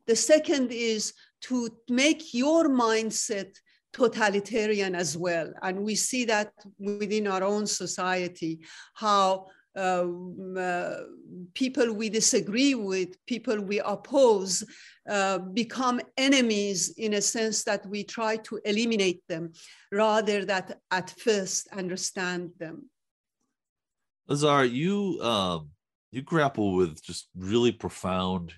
The 0.08 0.16
second 0.16 0.72
is 0.72 1.14
to 1.42 1.70
make 1.90 2.34
your 2.34 2.70
mindset 2.70 3.56
totalitarian 3.94 4.96
as 4.96 5.16
well. 5.16 5.54
And 5.62 5.84
we 5.84 5.96
see 5.96 6.26
that 6.26 6.52
within 6.80 7.28
our 7.28 7.44
own 7.44 7.68
society, 7.68 8.60
how 8.96 9.48
uh, 9.76 10.06
uh, 10.58 11.00
people 11.54 11.94
we 11.94 12.10
disagree 12.10 12.76
with, 12.76 13.10
people 13.26 13.60
we 13.60 13.80
oppose, 13.80 14.64
uh, 15.10 15.40
become 15.40 16.00
enemies 16.18 16.94
in 16.98 17.16
a 17.16 17.22
sense 17.22 17.64
that 17.64 17.86
we 17.88 18.04
try 18.04 18.38
to 18.38 18.60
eliminate 18.66 19.22
them 19.28 19.52
rather 19.92 20.46
than 20.46 20.76
at 20.92 21.10
first 21.12 21.68
understand 21.74 22.52
them. 22.60 22.90
Azar, 24.30 24.65
you 24.65 25.20
um 25.22 25.72
you 26.12 26.22
grapple 26.22 26.75
with 26.75 27.03
just 27.03 27.27
really 27.36 27.72
profound 27.72 28.53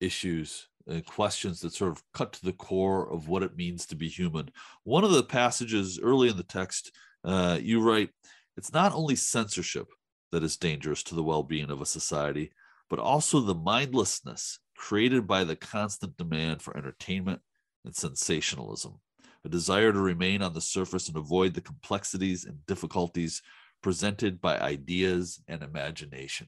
issues 0.00 0.68
and 0.86 1.04
questions 1.06 1.60
that 1.60 1.72
sort 1.72 1.92
of 1.92 2.02
cut 2.12 2.32
to 2.32 2.44
the 2.44 2.52
core 2.52 3.10
of 3.10 3.28
what 3.28 3.42
it 3.42 3.56
means 3.56 3.86
to 3.86 3.96
be 3.96 4.08
human. 4.08 4.50
One 4.82 5.04
of 5.04 5.12
the 5.12 5.22
passages 5.22 6.00
early 6.02 6.28
in 6.28 6.36
the 6.36 6.42
text, 6.42 6.92
uh, 7.24 7.58
you 7.62 7.80
write, 7.80 8.10
"It's 8.56 8.72
not 8.72 8.92
only 8.92 9.16
censorship 9.16 9.86
that 10.32 10.42
is 10.42 10.56
dangerous 10.56 11.02
to 11.04 11.14
the 11.14 11.22
well-being 11.22 11.70
of 11.70 11.80
a 11.80 11.86
society, 11.86 12.52
but 12.90 12.98
also 12.98 13.40
the 13.40 13.54
mindlessness 13.54 14.58
created 14.76 15.26
by 15.26 15.44
the 15.44 15.56
constant 15.56 16.16
demand 16.16 16.60
for 16.60 16.76
entertainment 16.76 17.40
and 17.84 17.94
sensationalism." 17.94 19.00
A 19.44 19.48
desire 19.48 19.92
to 19.92 20.00
remain 20.00 20.42
on 20.42 20.54
the 20.54 20.60
surface 20.60 21.08
and 21.08 21.16
avoid 21.16 21.54
the 21.54 21.60
complexities 21.60 22.44
and 22.44 22.64
difficulties 22.66 23.42
presented 23.84 24.40
by 24.40 24.58
ideas 24.58 25.42
and 25.46 25.62
imagination. 25.62 26.46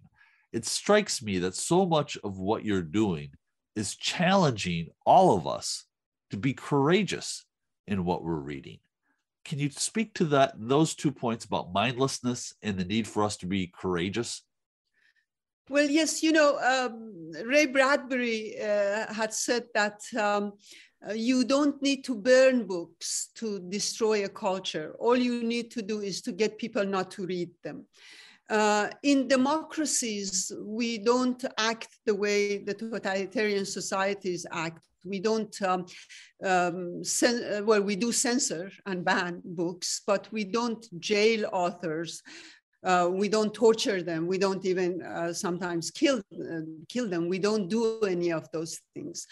It 0.55 0.65
strikes 0.65 1.21
me 1.21 1.39
that 1.41 1.55
so 1.55 1.85
much 1.85 2.17
of 2.25 2.39
what 2.39 2.65
you're 2.65 2.81
doing 2.81 3.33
is 3.75 3.95
challenging 3.95 4.89
all 5.05 5.37
of 5.37 5.47
us 5.47 5.85
to 6.31 6.39
be 6.39 6.55
courageous 6.55 7.45
in 7.87 8.07
what 8.07 8.25
we're 8.25 8.37
reading. 8.53 8.79
Can 9.45 9.59
you 9.59 9.69
speak 9.69 10.15
to 10.15 10.25
that 10.25 10.55
those 10.57 10.95
two 10.95 11.13
points 11.13 11.45
about 11.45 11.75
mindlessness 11.75 12.55
and 12.63 12.79
the 12.79 12.87
need 12.87 13.07
for 13.07 13.23
us 13.23 13.37
to 13.37 13.47
be 13.47 13.71
courageous? 13.83 14.43
Well, 15.69 15.91
yes, 15.91 16.23
you 16.23 16.33
know, 16.33 16.59
um, 16.59 17.33
Ray 17.45 17.67
Bradbury 17.67 18.55
uh, 18.59 19.13
had 19.13 19.35
said 19.35 19.65
that 19.75 20.01
um, 20.19 20.53
uh, 21.09 21.13
you 21.13 21.45
don't 21.45 21.81
need 21.83 22.05
to 22.05 22.15
burn 22.15 22.67
books 22.67 23.31
to 23.35 23.61
destroy 23.61 24.25
a 24.25 24.29
culture. 24.29 24.95
All 24.99 25.17
you 25.17 25.43
need 25.43 25.71
to 25.73 25.83
do 25.83 26.01
is 26.01 26.23
to 26.23 26.33
get 26.33 26.59
people 26.59 26.85
not 26.85 27.11
to 27.13 27.27
read 27.27 27.51
them. 27.63 27.87
Uh, 28.49 28.89
in 29.03 29.27
democracies, 29.27 30.53
we 30.61 30.99
don't 30.99 31.45
act 31.59 31.99
the 32.07 32.15
way 32.15 32.59
the 32.59 32.75
totalitarian 32.75 33.65
societies 33.65 34.47
act. 34.53 34.85
We 35.05 35.21
don't, 35.21 35.63
um, 35.63 35.87
um, 36.45 37.03
uh, 37.23 37.63
well, 37.65 37.83
we 37.83 37.97
do 37.97 38.13
censor 38.13 38.71
and 38.87 39.05
ban 39.05 39.43
books, 39.45 40.03
but 40.07 40.31
we 40.33 40.45
don't 40.45 40.85
jail 41.01 41.49
authors. 41.53 42.23
Uh, 42.85 43.09
we 43.13 43.29
don't 43.29 43.53
torture 43.53 44.03
them. 44.03 44.29
We 44.29 44.39
don't 44.39 44.65
even 44.65 45.03
uh, 45.03 45.33
sometimes 45.33 45.91
kill, 45.91 46.19
uh, 46.19 46.61
kill 46.89 47.09
them. 47.09 47.29
We 47.29 47.41
don't 47.41 47.69
do 47.69 48.01
any 48.03 48.33
of 48.33 48.49
those 48.53 48.81
things. 48.95 49.27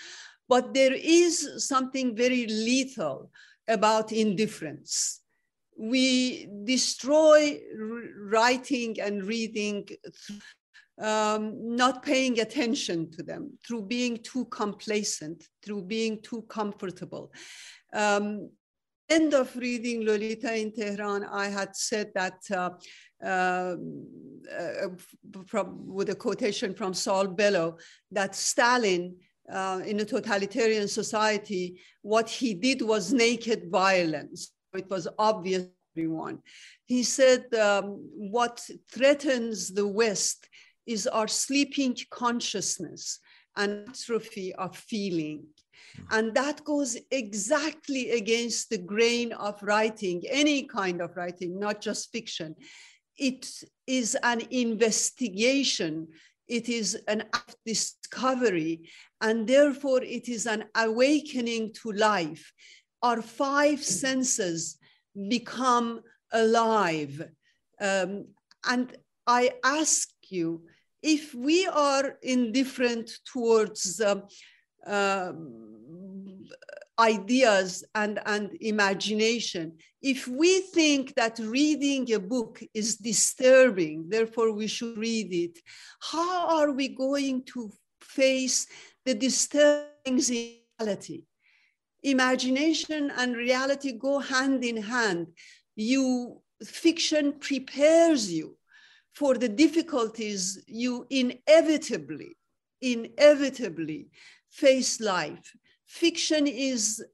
But 0.48 0.74
there 0.74 0.92
is 0.92 1.64
something 1.66 2.16
very 2.16 2.46
lethal 2.46 3.30
about 3.68 4.12
indifference. 4.12 5.20
We 5.76 6.48
destroy 6.64 7.60
writing 8.30 9.00
and 9.00 9.24
reading, 9.24 9.88
um, 11.00 11.76
not 11.76 12.04
paying 12.04 12.40
attention 12.40 13.10
to 13.12 13.22
them, 13.22 13.58
through 13.66 13.82
being 13.82 14.18
too 14.22 14.44
complacent, 14.46 15.48
through 15.64 15.82
being 15.82 16.20
too 16.22 16.42
comfortable. 16.42 17.32
Um, 17.92 18.50
end 19.08 19.34
of 19.34 19.56
reading 19.56 20.04
Lolita 20.04 20.54
in 20.54 20.72
Tehran, 20.72 21.24
I 21.24 21.48
had 21.48 21.74
said 21.74 22.12
that 22.14 22.38
uh, 22.52 22.70
uh, 23.24 23.76
uh, 24.58 24.88
from, 25.46 25.86
with 25.86 26.10
a 26.10 26.14
quotation 26.14 26.74
from 26.74 26.94
Saul 26.94 27.28
Bellow, 27.28 27.78
that 28.12 28.34
Stalin 28.34 29.16
uh, 29.52 29.80
in 29.84 30.00
a 30.00 30.04
totalitarian 30.04 30.88
society, 30.88 31.80
what 32.02 32.28
he 32.28 32.54
did 32.54 32.82
was 32.82 33.12
naked 33.12 33.70
violence. 33.70 34.52
It 34.74 34.88
was 34.90 35.06
obvious 35.18 35.66
everyone. 35.94 36.38
He 36.86 37.02
said, 37.02 37.54
um, 37.54 37.84
what 38.14 38.60
threatens 38.90 39.72
the 39.72 39.86
West 39.86 40.48
is 40.86 41.06
our 41.06 41.28
sleeping 41.28 41.96
consciousness 42.10 43.20
and 43.56 43.88
atrophy 43.88 44.54
of 44.54 44.76
feeling. 44.76 45.44
And 46.10 46.34
that 46.34 46.64
goes 46.64 46.96
exactly 47.12 48.10
against 48.10 48.70
the 48.70 48.78
grain 48.78 49.32
of 49.32 49.62
writing, 49.62 50.22
any 50.28 50.64
kind 50.64 51.00
of 51.00 51.16
writing, 51.16 51.60
not 51.60 51.80
just 51.80 52.10
fiction. 52.10 52.56
it 53.16 53.46
is 53.86 54.16
an 54.22 54.42
investigation, 54.50 56.08
it 56.48 56.68
is 56.68 56.98
an 57.08 57.24
discovery, 57.64 58.90
and 59.25 59.47
therefore 59.47 60.02
it 60.02 60.28
is 60.28 60.47
an 60.47 60.64
awakening 60.76 61.73
to 61.73 61.90
life. 61.93 62.52
Our 63.02 63.23
five 63.23 63.83
senses 63.83 64.76
become 65.28 66.02
alive. 66.31 67.14
Um, 67.81 68.26
and 68.69 68.95
I 69.26 69.52
ask 69.64 70.11
you, 70.28 70.66
if 71.02 71.35
we 71.35 71.66
are 71.66 72.19
indifferent 72.23 73.11
towards 73.33 73.99
uh, 73.99 74.21
uh, 74.87 75.33
ideas 76.99 77.83
and, 77.95 78.21
and 78.26 78.50
imagination, 78.61 79.73
if 80.02 80.28
we 80.28 80.61
think 80.61 81.14
that 81.14 81.38
reading 81.38 82.12
a 82.12 82.21
book 82.21 82.61
is 82.75 82.99
disturbing, 82.99 84.04
therefore 84.07 84.52
we 84.52 84.66
should 84.66 84.99
read 84.99 85.33
it, 85.33 85.59
how 86.12 86.59
are 86.59 86.73
we 86.73 86.88
going 86.88 87.43
to 87.54 87.71
face 88.02 88.66
the 89.04 89.14
disturbing 89.14 90.20
reality? 90.28 91.25
Imagination 92.02 93.11
and 93.16 93.37
reality 93.37 93.92
go 93.92 94.18
hand 94.18 94.64
in 94.64 94.76
hand. 94.76 95.28
You 95.76 96.40
fiction 96.64 97.34
prepares 97.40 98.32
you 98.32 98.56
for 99.14 99.34
the 99.34 99.49
difficulties 99.49 100.62
you 100.66 101.06
inevitably, 101.11 102.37
inevitably 102.80 104.08
face 104.50 105.00
life. 105.00 105.54
Fiction 105.87 106.46
is 106.46 107.04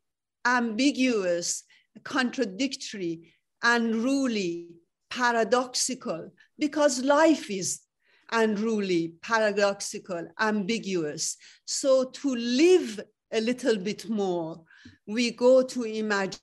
ambiguous, 0.45 1.65
contradictory, 2.03 3.35
unruly, 3.63 4.69
paradoxical, 5.11 6.31
because 6.59 7.03
life 7.03 7.51
is 7.51 7.81
unruly, 8.33 9.15
paradoxical, 9.23 10.27
ambiguous. 10.39 11.37
So 11.65 12.05
to 12.05 12.35
live 12.35 13.01
a 13.33 13.41
little 13.41 13.77
bit 13.77 14.09
more, 14.09 14.63
we 15.07 15.31
go 15.31 15.63
to 15.63 15.85
imagine 15.85 16.41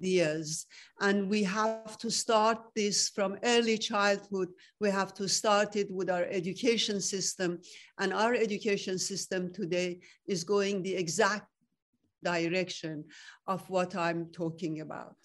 ideas. 0.00 0.66
And 1.00 1.28
we 1.28 1.42
have 1.44 1.98
to 1.98 2.10
start 2.10 2.58
this 2.74 3.08
from 3.08 3.38
early 3.42 3.78
childhood. 3.78 4.48
We 4.80 4.90
have 4.90 5.14
to 5.14 5.28
start 5.28 5.76
it 5.76 5.90
with 5.90 6.10
our 6.10 6.24
education 6.24 7.00
system. 7.00 7.60
And 7.98 8.12
our 8.12 8.34
education 8.34 8.98
system 8.98 9.52
today 9.52 10.00
is 10.26 10.44
going 10.44 10.82
the 10.82 10.94
exact 10.94 11.46
direction 12.22 13.04
of 13.46 13.68
what 13.70 13.94
I'm 13.94 14.26
talking 14.32 14.80
about. 14.80 15.16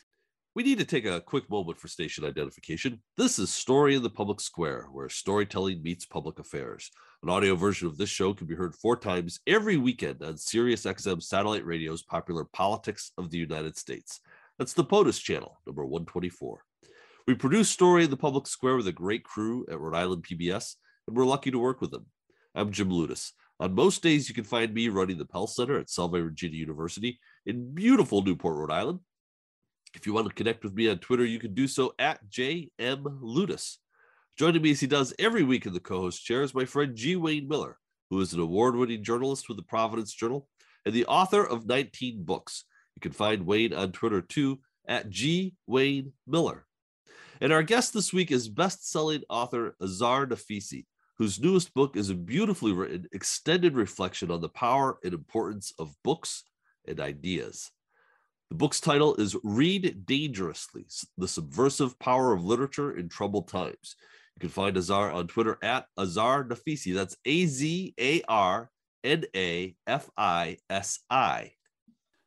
We 0.59 0.65
need 0.65 0.79
to 0.79 0.83
take 0.83 1.05
a 1.05 1.21
quick 1.21 1.49
moment 1.49 1.79
for 1.79 1.87
station 1.87 2.25
identification. 2.25 3.01
This 3.15 3.39
is 3.39 3.49
Story 3.49 3.95
in 3.95 4.03
the 4.03 4.09
Public 4.09 4.41
Square, 4.41 4.89
where 4.91 5.07
storytelling 5.07 5.81
meets 5.81 6.05
public 6.05 6.37
affairs. 6.37 6.91
An 7.23 7.29
audio 7.29 7.55
version 7.55 7.87
of 7.87 7.97
this 7.97 8.09
show 8.09 8.33
can 8.33 8.45
be 8.45 8.55
heard 8.55 8.75
four 8.75 8.97
times 8.97 9.39
every 9.47 9.77
weekend 9.77 10.21
on 10.21 10.35
Sirius 10.35 10.83
XM 10.83 11.23
satellite 11.23 11.65
radio's 11.65 12.03
popular 12.03 12.43
Politics 12.43 13.13
of 13.17 13.31
the 13.31 13.37
United 13.37 13.77
States. 13.77 14.19
That's 14.57 14.73
the 14.73 14.83
POTUS 14.83 15.21
channel, 15.21 15.61
number 15.65 15.85
124. 15.85 16.61
We 17.25 17.35
produce 17.35 17.69
Story 17.69 18.03
in 18.03 18.09
the 18.09 18.17
Public 18.17 18.45
Square 18.45 18.75
with 18.75 18.87
a 18.87 18.91
great 18.91 19.23
crew 19.23 19.65
at 19.71 19.79
Rhode 19.79 19.95
Island 19.95 20.25
PBS, 20.29 20.75
and 21.07 21.15
we're 21.15 21.23
lucky 21.23 21.51
to 21.51 21.57
work 21.57 21.79
with 21.79 21.91
them. 21.91 22.07
I'm 22.53 22.73
Jim 22.73 22.89
Ludes. 22.89 23.31
On 23.61 23.73
most 23.73 24.03
days, 24.03 24.27
you 24.27 24.35
can 24.35 24.43
find 24.43 24.73
me 24.73 24.89
running 24.89 25.19
the 25.19 25.25
Pell 25.25 25.47
Center 25.47 25.79
at 25.79 25.89
Salve 25.89 26.15
Regina 26.15 26.57
University 26.57 27.17
in 27.45 27.73
beautiful 27.73 28.21
Newport, 28.21 28.57
Rhode 28.57 28.71
Island. 28.71 28.99
If 29.93 30.05
you 30.05 30.13
want 30.13 30.27
to 30.27 30.33
connect 30.33 30.63
with 30.63 30.73
me 30.73 30.87
on 30.89 30.99
Twitter, 30.99 31.25
you 31.25 31.39
can 31.39 31.53
do 31.53 31.67
so 31.67 31.93
at 31.97 32.29
JM 32.29 32.69
Ludes. 33.21 33.77
Joining 34.37 34.61
me 34.61 34.71
as 34.71 34.79
he 34.79 34.87
does 34.87 35.13
every 35.17 35.43
week 35.43 35.65
in 35.65 35.73
the 35.73 35.79
co 35.79 36.01
host 36.01 36.23
chair 36.23 36.43
is 36.43 36.53
my 36.53 36.65
friend 36.65 36.95
G. 36.95 37.15
Wayne 37.15 37.47
Miller, 37.47 37.77
who 38.09 38.21
is 38.21 38.33
an 38.33 38.39
award 38.39 38.75
winning 38.75 39.03
journalist 39.03 39.49
with 39.49 39.57
the 39.57 39.63
Providence 39.63 40.13
Journal 40.13 40.47
and 40.85 40.93
the 40.93 41.05
author 41.07 41.43
of 41.43 41.67
19 41.67 42.23
books, 42.23 42.65
you 42.95 43.01
can 43.01 43.11
find 43.11 43.45
Wayne 43.45 43.73
on 43.73 43.91
Twitter 43.91 44.21
too 44.21 44.59
at 44.87 45.09
G 45.09 45.55
Wayne 45.67 46.13
Miller. 46.27 46.65
And 47.41 47.51
our 47.51 47.63
guest 47.63 47.93
this 47.93 48.13
week 48.13 48.31
is 48.31 48.47
best-selling 48.47 49.23
author 49.29 49.75
Azar 49.81 50.27
Nafisi, 50.27 50.85
whose 51.17 51.39
newest 51.39 51.73
book 51.73 51.95
is 51.95 52.09
a 52.09 52.15
beautifully 52.15 52.73
written, 52.73 53.07
extended 53.11 53.75
reflection 53.75 54.29
on 54.29 54.41
the 54.41 54.49
power 54.49 54.99
and 55.03 55.13
importance 55.13 55.73
of 55.79 55.95
books 56.03 56.43
and 56.87 56.99
ideas. 56.99 57.71
The 58.49 58.55
book's 58.55 58.79
title 58.79 59.15
is 59.15 59.35
Read 59.43 60.07
Dangerously 60.07 60.87
The 61.19 61.27
Subversive 61.27 61.99
Power 61.99 62.33
of 62.33 62.43
Literature 62.43 62.97
in 62.97 63.07
Troubled 63.07 63.47
Times. 63.47 63.95
You 64.35 64.39
can 64.39 64.49
find 64.49 64.75
Azar 64.75 65.11
on 65.11 65.27
Twitter 65.27 65.59
at 65.61 65.85
Azar 65.99 66.45
Nafisi. 66.45 66.95
That's 66.95 67.15
A 67.25 67.45
Z 67.45 67.93
A 67.99 68.23
R 68.27 68.71
N 69.03 69.25
A 69.35 69.75
F 69.85 70.09
I 70.17 70.57
S 70.67 70.99
I. 71.11 71.51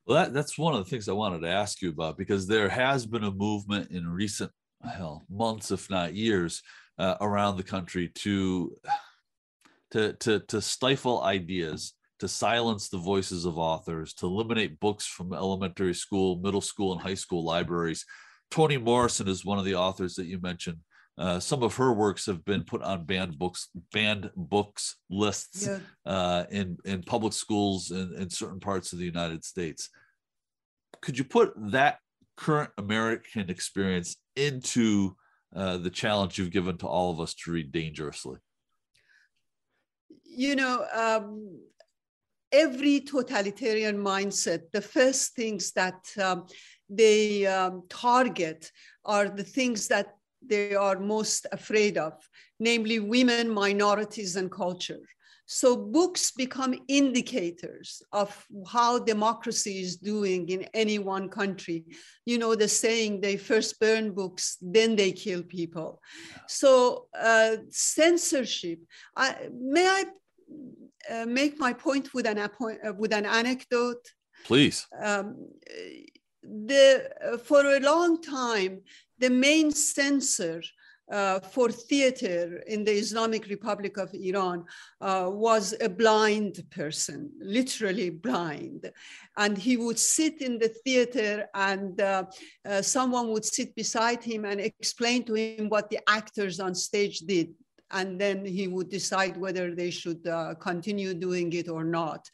Well, 0.07 0.23
that, 0.23 0.33
that's 0.33 0.57
one 0.57 0.75
of 0.75 0.85
the 0.85 0.89
things 0.89 1.09
I 1.09 1.13
wanted 1.13 1.41
to 1.41 1.49
ask 1.49 1.83
you 1.83 1.89
about 1.89 2.17
because 2.17 2.47
there 2.47 2.69
has 2.69 3.05
been 3.05 3.25
a 3.25 3.31
movement 3.33 3.91
in 3.91 4.09
recent 4.09 4.53
hell, 4.85 5.25
months, 5.29 5.73
if 5.73 5.91
not 5.91 6.15
years, 6.15 6.63
uh, 6.99 7.17
around 7.21 7.57
the 7.57 7.63
country 7.65 8.09
to, 8.15 8.77
to 9.91 10.13
to 10.15 10.41
to 10.41 10.61
stifle 10.61 11.23
ideas, 11.23 11.95
to 12.23 12.29
silence 12.29 12.89
the 12.89 12.99
voices 12.99 13.45
of 13.45 13.59
authors, 13.59 14.15
to 14.15 14.27
eliminate 14.27 14.79
books 14.79 15.05
from 15.05 15.33
elementary 15.33 15.93
school, 15.93 16.37
middle 16.37 16.61
school, 16.61 16.93
and 16.93 17.03
high 17.03 17.15
school 17.15 17.43
libraries. 17.43 18.07
Toni 18.49 18.77
Morrison 18.77 19.27
is 19.27 19.45
one 19.45 19.59
of 19.59 19.65
the 19.65 19.75
authors 19.75 20.15
that 20.15 20.27
you 20.27 20.41
mentioned. 20.41 20.79
Uh, 21.19 21.41
some 21.41 21.65
of 21.65 21.75
her 21.75 21.93
works 21.93 22.25
have 22.27 22.45
been 22.45 22.63
put 22.63 22.81
on 22.81 23.05
banned 23.07 23.37
books 23.41 23.71
banned 23.93 24.31
books 24.37 24.99
lists 25.11 25.67
yeah. 25.67 25.81
uh, 26.07 26.45
in 26.53 26.79
in 26.85 27.03
public 27.03 27.33
schools 27.33 27.91
in, 27.91 28.15
in 28.17 28.31
certain 28.31 28.61
parts 28.61 28.93
of 28.93 29.01
the 29.01 29.05
United 29.05 29.45
States. 29.45 29.89
Could 31.01 31.19
you 31.19 31.25
put 31.25 31.53
that 31.73 31.99
current 32.37 32.71
American 32.79 33.51
experience 33.51 34.15
into 34.37 35.17
uh, 35.57 35.77
the 35.77 35.91
challenge 35.91 36.39
you've 36.39 36.53
given 36.53 36.77
to 36.79 36.87
all 36.87 37.11
of 37.11 37.19
us 37.19 37.35
to 37.35 37.51
read 37.51 37.73
dangerously? 37.73 38.39
You 40.25 40.57
know, 40.57 40.87
um, 40.95 41.59
every 42.53 43.01
totalitarian 43.01 43.97
mindset, 43.97 44.71
the 44.73 44.81
first 44.81 45.35
things 45.35 45.73
that 45.73 46.05
um, 46.23 46.47
they 46.89 47.47
um, 47.47 47.83
target 47.89 48.71
are 49.05 49.29
the 49.29 49.45
things 49.45 49.89
that 49.89 50.17
they 50.47 50.75
are 50.75 50.99
most 50.99 51.47
afraid 51.53 51.97
of, 51.97 52.13
namely 52.61 52.99
women, 52.99 53.49
minorities, 53.49 54.37
and 54.37 54.51
culture. 54.51 55.01
So 55.47 55.77
books 55.77 56.31
become 56.31 56.75
indicators 56.89 58.03
of 58.13 58.47
how 58.69 58.99
democracy 58.99 59.81
is 59.81 59.97
doing 59.97 60.49
in 60.49 60.63
any 60.73 60.99
one 60.99 61.29
country. 61.29 61.85
You 62.25 62.39
know, 62.39 62.55
the 62.55 62.69
saying, 62.69 63.21
they 63.21 63.37
first 63.37 63.79
burn 63.79 64.13
books, 64.13 64.57
then 64.63 64.97
they 64.97 65.13
kill 65.13 65.43
people. 65.43 66.01
So 66.47 67.07
uh, 67.19 67.57
censorship, 67.71 68.79
I, 69.17 69.49
may 69.53 69.87
I 69.87 70.05
uh, 71.11 71.27
make 71.27 71.59
my 71.59 71.73
point 71.73 72.15
with 72.15 72.27
an, 72.27 72.39
uh, 72.39 72.49
with 72.97 73.13
an 73.13 73.27
anecdote? 73.27 74.05
Please. 74.45 74.87
Um, 75.01 75.49
the, 76.43 77.11
uh, 77.25 77.39
for 77.39 77.65
a 77.65 77.81
long 77.81 78.21
time, 78.21 78.81
the 79.19 79.31
main 79.31 79.71
censor 79.71 80.63
uh, 81.11 81.41
for 81.41 81.71
theater 81.71 82.63
in 82.67 82.85
the 82.85 82.93
Islamic 82.93 83.47
Republic 83.49 83.99
of 83.99 84.15
Iran 84.15 84.65
uh, 85.01 85.29
was 85.31 85.75
a 85.81 85.89
blind 85.89 86.65
person, 86.71 87.31
literally 87.41 88.09
blind. 88.09 88.91
And 89.37 89.59
he 89.59 89.77
would 89.77 89.99
sit 89.99 90.41
in 90.41 90.59
the 90.59 90.69
theater 90.85 91.47
and 91.55 92.01
uh, 92.01 92.25
uh 92.65 92.83
someone 92.83 93.29
would 93.29 93.45
sit 93.45 93.75
beside 93.75 94.25
him 94.25 94.45
and 94.45 94.61
explain 94.61 95.25
to 95.25 95.35
him 95.35 95.69
what 95.69 95.91
the 95.91 96.01
actors 96.09 96.61
on 96.61 96.75
stage 96.75 97.19
did. 97.21 97.49
And 97.93 98.21
then 98.21 98.45
he 98.45 98.69
would 98.69 98.89
decide 98.89 99.37
whether 99.37 99.75
they 99.75 99.91
should 99.91 100.27
uh, 100.27 100.55
continue 100.55 101.15
doing 101.15 101.53
it 101.53 101.69
or 101.69 101.85
not. 101.85 102.29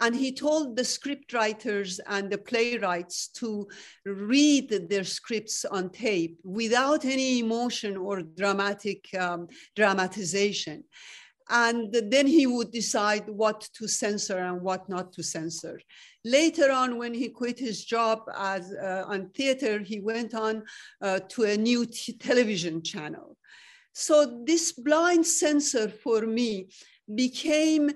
And 0.00 0.14
he 0.14 0.32
told 0.32 0.76
the 0.76 0.84
script 0.84 1.32
writers 1.32 1.98
and 2.06 2.30
the 2.30 2.38
playwrights 2.38 3.28
to 3.38 3.68
read 4.04 4.88
their 4.88 5.04
scripts 5.04 5.64
on 5.64 5.90
tape 5.90 6.38
without 6.44 7.04
any 7.04 7.40
emotion 7.40 7.96
or 7.96 8.22
dramatic 8.22 9.12
um, 9.18 9.48
dramatization. 9.74 10.84
And 11.50 11.96
then 12.10 12.26
he 12.26 12.46
would 12.46 12.70
decide 12.70 13.28
what 13.28 13.68
to 13.74 13.88
censor 13.88 14.38
and 14.38 14.60
what 14.60 14.88
not 14.88 15.12
to 15.14 15.22
censor. 15.22 15.80
Later 16.24 16.70
on, 16.70 16.98
when 16.98 17.14
he 17.14 17.30
quit 17.30 17.58
his 17.58 17.84
job 17.84 18.20
as, 18.36 18.70
uh, 18.70 19.04
on 19.06 19.30
theater, 19.30 19.80
he 19.80 19.98
went 19.98 20.34
on 20.34 20.62
uh, 21.00 21.20
to 21.30 21.44
a 21.44 21.56
new 21.56 21.86
television 21.86 22.82
channel. 22.82 23.37
So 24.00 24.44
this 24.44 24.70
blind 24.70 25.26
censor 25.26 25.88
for 25.88 26.20
me 26.24 26.68
became 27.12 27.90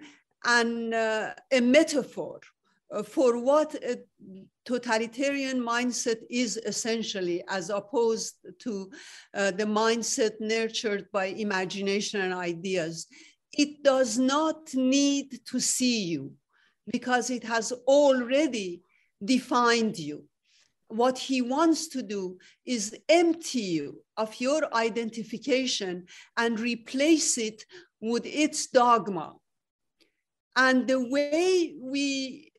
an, 0.44 0.92
uh, 0.92 1.32
a 1.52 1.60
metaphor 1.60 2.40
for 3.04 3.38
what 3.38 3.76
a 3.76 3.98
totalitarian 4.64 5.60
mindset 5.60 6.16
is 6.28 6.56
essentially, 6.56 7.44
as 7.48 7.70
opposed 7.70 8.34
to 8.58 8.90
uh, 9.32 9.52
the 9.52 9.64
mindset 9.64 10.32
nurtured 10.40 11.06
by 11.12 11.26
imagination 11.26 12.20
and 12.20 12.34
ideas. 12.34 13.06
It 13.52 13.84
does 13.84 14.18
not 14.18 14.74
need 14.74 15.38
to 15.46 15.60
see 15.60 16.02
you 16.02 16.32
because 16.90 17.30
it 17.30 17.44
has 17.44 17.70
already 17.86 18.82
defined 19.24 20.00
you. 20.00 20.24
What 20.92 21.16
he 21.16 21.40
wants 21.40 21.88
to 21.88 22.02
do 22.02 22.36
is 22.66 22.94
empty 23.08 23.60
you 23.60 24.02
of 24.18 24.38
your 24.38 24.62
identification 24.74 26.04
and 26.36 26.60
replace 26.60 27.38
it 27.38 27.64
with 28.02 28.26
its 28.26 28.66
dogma. 28.66 29.32
And 30.54 30.86
the 30.86 31.00
way 31.00 31.74
we 31.80 32.52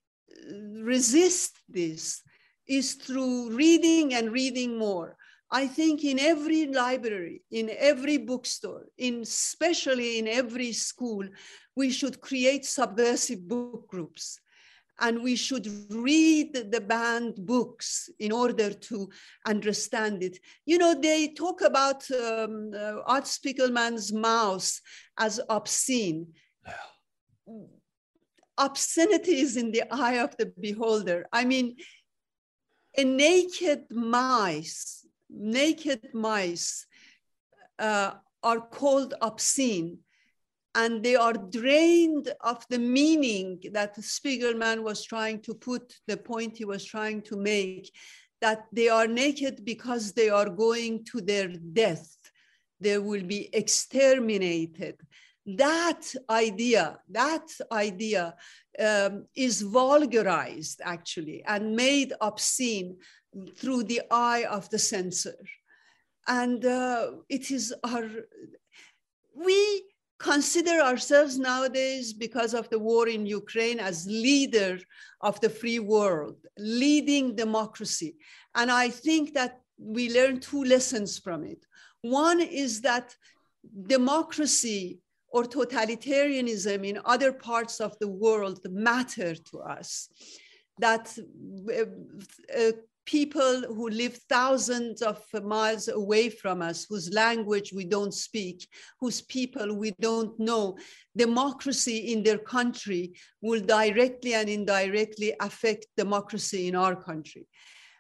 resist 0.82 1.60
this 1.70 2.24
is 2.68 2.96
through 2.96 3.56
reading 3.56 4.16
and 4.16 4.32
reading 4.32 4.80
more. 4.80 5.16
I 5.52 5.68
think 5.68 6.04
in 6.04 6.18
every 6.18 6.66
library, 6.66 7.44
in 7.52 7.70
every 7.78 8.18
bookstore, 8.18 8.88
in 8.98 9.22
especially 9.22 10.18
in 10.18 10.28
every 10.28 10.72
school, 10.72 11.24
we 11.76 11.92
should 11.92 12.20
create 12.20 12.66
subversive 12.66 13.48
book 13.48 13.88
groups 13.88 14.40
and 15.00 15.24
we 15.24 15.36
should 15.36 15.68
read 15.90 16.54
the 16.72 16.82
banned 16.82 17.36
books 17.46 18.10
in 18.20 18.32
order 18.32 18.72
to 18.72 19.10
understand 19.46 20.24
it. 20.24 20.40
You 20.66 20.78
know, 20.78 20.94
they 20.94 21.30
talk 21.30 21.62
about 21.62 22.10
um, 22.12 22.72
uh, 22.76 23.02
Art 23.06 23.26
Spiegelman's 23.26 24.12
Maus 24.12 24.80
as 25.18 25.40
obscene. 25.50 26.28
Yeah 26.66 26.74
obscenity 28.58 29.40
is 29.40 29.58
in 29.58 29.72
the 29.72 29.84
eye 29.92 30.20
of 30.20 30.36
the 30.38 30.54
beholder. 30.60 31.28
I 31.32 31.46
mean, 31.46 31.76
a 32.98 33.04
naked 33.04 33.86
mice, 33.92 35.06
naked 35.30 36.10
mice 36.14 36.86
uh, 37.80 38.12
are 38.44 38.62
called 38.62 39.16
obscene 39.22 40.00
and 40.76 41.04
they 41.04 41.16
are 41.16 41.34
drained 41.34 42.34
of 42.42 42.66
the 42.70 42.80
meaning 42.80 43.60
that 43.72 43.96
Spiegelman 43.98 44.84
was 44.84 45.04
trying 45.04 45.40
to 45.42 45.54
put, 45.54 45.94
the 46.08 46.18
point 46.18 46.58
he 46.58 46.66
was 46.66 46.84
trying 46.84 47.22
to 47.24 47.36
make, 47.36 47.92
that 48.42 48.66
they 48.72 48.90
are 48.90 49.08
naked 49.08 49.64
because 49.64 50.14
they 50.14 50.30
are 50.30 50.50
going 50.50 51.06
to 51.06 51.22
their 51.22 51.48
death. 51.48 52.18
They 52.80 52.98
will 52.98 53.24
be 53.24 53.50
exterminated 53.54 54.98
that 55.46 56.16
idea, 56.30 57.00
that 57.10 57.48
idea 57.72 58.36
um, 58.80 59.26
is 59.36 59.62
vulgarized 59.62 60.82
actually 60.84 61.44
and 61.46 61.76
made 61.76 62.14
obscene 62.22 62.98
through 63.58 63.84
the 63.84 64.02
eye 64.10 64.46
of 64.50 64.70
the 64.70 64.80
censor. 64.80 65.36
And 66.28 66.64
uh, 66.64 67.12
it 67.28 67.52
is 67.52 67.74
our, 67.84 68.08
we 69.36 69.84
consider 70.24 70.80
ourselves 70.80 71.38
nowadays 71.38 72.14
because 72.14 72.54
of 72.54 72.70
the 72.70 72.80
war 72.80 73.10
in 73.10 73.26
Ukraine 73.26 73.80
as 73.80 74.08
leader 74.08 74.80
of 75.20 75.40
the 75.42 75.50
free 75.50 75.80
world, 75.80 76.38
leading 76.58 77.36
democracy. 77.36 78.16
And 78.56 78.72
I 78.72 78.88
think 78.90 79.34
that 79.34 79.60
we 79.78 80.04
learn 80.18 80.40
two 80.40 80.64
lessons 80.64 81.20
from 81.20 81.44
it. 81.44 81.62
One 82.02 82.40
is 82.40 82.82
that 82.82 83.08
democracy 83.98 85.00
or 85.28 85.44
totalitarianism 85.44 86.80
in 86.90 87.00
other 87.04 87.34
parts 87.34 87.82
of 87.82 87.92
the 88.00 88.08
world 88.08 88.60
matter 88.70 89.36
to 89.50 89.60
us. 89.60 90.08
That 90.80 91.06
uh, 91.70 92.62
uh, 92.62 92.72
people 93.06 93.64
who 93.68 93.90
live 93.90 94.18
thousands 94.30 95.02
of 95.02 95.22
miles 95.44 95.88
away 95.88 96.30
from 96.30 96.62
us, 96.62 96.86
whose 96.90 97.14
language 97.14 97.74
we 97.74 97.86
don't 97.86 98.14
speak, 98.14 98.68
whose 99.00 99.22
people 99.22 99.76
we 99.76 99.94
don't 100.00 100.40
know, 100.40 100.78
democracy 101.16 102.14
in 102.14 102.24
their 102.24 102.38
country 102.38 103.14
will 103.42 103.62
directly 103.62 104.34
and 104.34 104.50
indirectly 104.50 105.34
affect 105.40 105.88
democracy 105.98 106.68
in 106.68 106.76
our 106.76 106.96
country. 106.96 107.46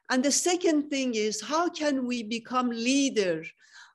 And 0.09 0.23
the 0.23 0.31
second 0.31 0.89
thing 0.89 1.15
is 1.15 1.41
how 1.41 1.69
can 1.69 2.05
we 2.05 2.23
become 2.23 2.69
leader 2.69 3.43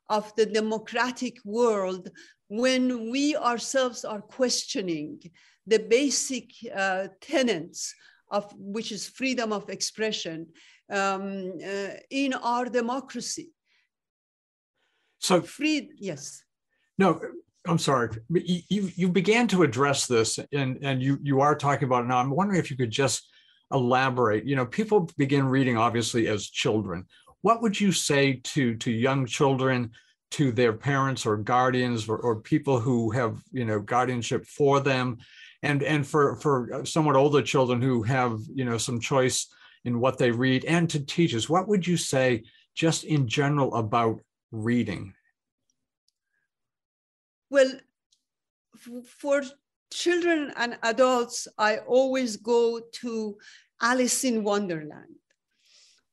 of 0.08 0.34
the 0.36 0.46
democratic 0.46 1.36
world 1.44 2.08
when 2.48 3.10
we 3.10 3.36
ourselves 3.36 4.04
are 4.04 4.22
questioning 4.22 5.20
the 5.66 5.78
basic 5.78 6.50
uh, 6.74 7.08
tenets 7.20 7.94
of 8.30 8.52
which 8.56 8.92
is 8.92 9.08
freedom 9.08 9.52
of 9.52 9.68
expression 9.70 10.46
um, 10.90 11.52
uh, 11.64 11.94
in 12.10 12.34
our 12.34 12.66
democracy. 12.66 13.50
So 15.18 15.40
free, 15.40 15.90
yes. 15.98 16.42
No, 16.98 17.20
I'm 17.66 17.78
sorry. 17.78 18.10
You 18.30 18.90
you 18.94 19.08
began 19.08 19.48
to 19.48 19.62
address 19.62 20.06
this, 20.06 20.38
and 20.52 20.78
and 20.82 21.02
you 21.02 21.18
you 21.22 21.40
are 21.40 21.54
talking 21.54 21.84
about 21.84 22.04
it 22.04 22.08
now. 22.08 22.18
I'm 22.18 22.30
wondering 22.30 22.60
if 22.60 22.70
you 22.70 22.76
could 22.76 22.90
just 22.90 23.28
elaborate. 23.72 24.46
You 24.46 24.56
know, 24.56 24.66
people 24.66 25.10
begin 25.18 25.46
reading 25.46 25.76
obviously 25.76 26.28
as 26.28 26.48
children. 26.48 27.06
What 27.42 27.62
would 27.62 27.80
you 27.80 27.92
say 27.92 28.40
to 28.44 28.76
to 28.76 28.90
young 28.90 29.26
children? 29.26 29.90
to 30.30 30.52
their 30.52 30.72
parents 30.72 31.24
or 31.24 31.36
guardians 31.36 32.08
or, 32.08 32.18
or 32.18 32.36
people 32.36 32.78
who 32.78 33.10
have 33.10 33.42
you 33.52 33.64
know 33.64 33.80
guardianship 33.80 34.46
for 34.46 34.80
them 34.80 35.16
and 35.62 35.82
and 35.82 36.06
for 36.06 36.36
for 36.36 36.72
uh, 36.72 36.84
somewhat 36.84 37.16
older 37.16 37.42
children 37.42 37.82
who 37.82 38.02
have 38.02 38.40
you 38.54 38.64
know 38.64 38.78
some 38.78 39.00
choice 39.00 39.48
in 39.84 40.00
what 40.00 40.18
they 40.18 40.30
read 40.30 40.64
and 40.64 40.88
to 40.90 41.04
teachers 41.04 41.48
what 41.48 41.68
would 41.68 41.86
you 41.86 41.96
say 41.96 42.42
just 42.74 43.04
in 43.04 43.26
general 43.26 43.74
about 43.74 44.20
reading? 44.52 45.12
Well 47.50 47.72
for 49.04 49.42
children 49.90 50.52
and 50.56 50.78
adults 50.82 51.48
i 51.58 51.78
always 51.78 52.36
go 52.36 52.80
to 52.92 53.36
alice 53.80 54.24
in 54.24 54.44
wonderland. 54.44 55.16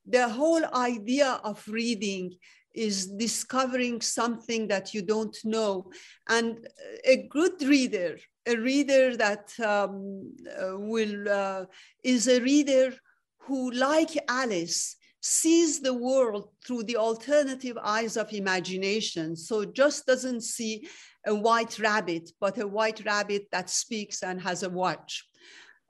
The 0.06 0.30
whole 0.30 0.64
idea 0.74 1.40
of 1.44 1.64
reading 1.68 2.38
is 2.76 3.08
discovering 3.08 4.02
something 4.02 4.68
that 4.68 4.94
you 4.94 5.02
don't 5.02 5.38
know. 5.44 5.90
And 6.28 6.68
a 7.06 7.28
good 7.30 7.62
reader, 7.64 8.18
a 8.46 8.56
reader 8.56 9.18
that 9.18 9.52
um, 9.60 10.34
uh, 10.62 10.78
will, 10.78 11.30
uh, 11.30 11.66
is 12.04 12.28
a 12.28 12.42
reader 12.42 12.94
who, 13.40 13.72
like 13.72 14.18
Alice, 14.28 14.98
sees 15.22 15.80
the 15.80 15.94
world 15.94 16.50
through 16.66 16.84
the 16.84 16.98
alternative 16.98 17.78
eyes 17.82 18.18
of 18.18 18.32
imagination. 18.32 19.36
So 19.36 19.66
just 19.66 20.06
doesn't 20.06 20.42
see 20.42 20.88
a 21.26 21.34
white 21.34 21.80
rabbit, 21.80 22.30
but 22.40 22.60
a 22.60 22.68
white 22.68 23.04
rabbit 23.06 23.48
that 23.52 23.70
speaks 23.70 24.22
and 24.22 24.40
has 24.42 24.62
a 24.62 24.70
watch. 24.70 25.26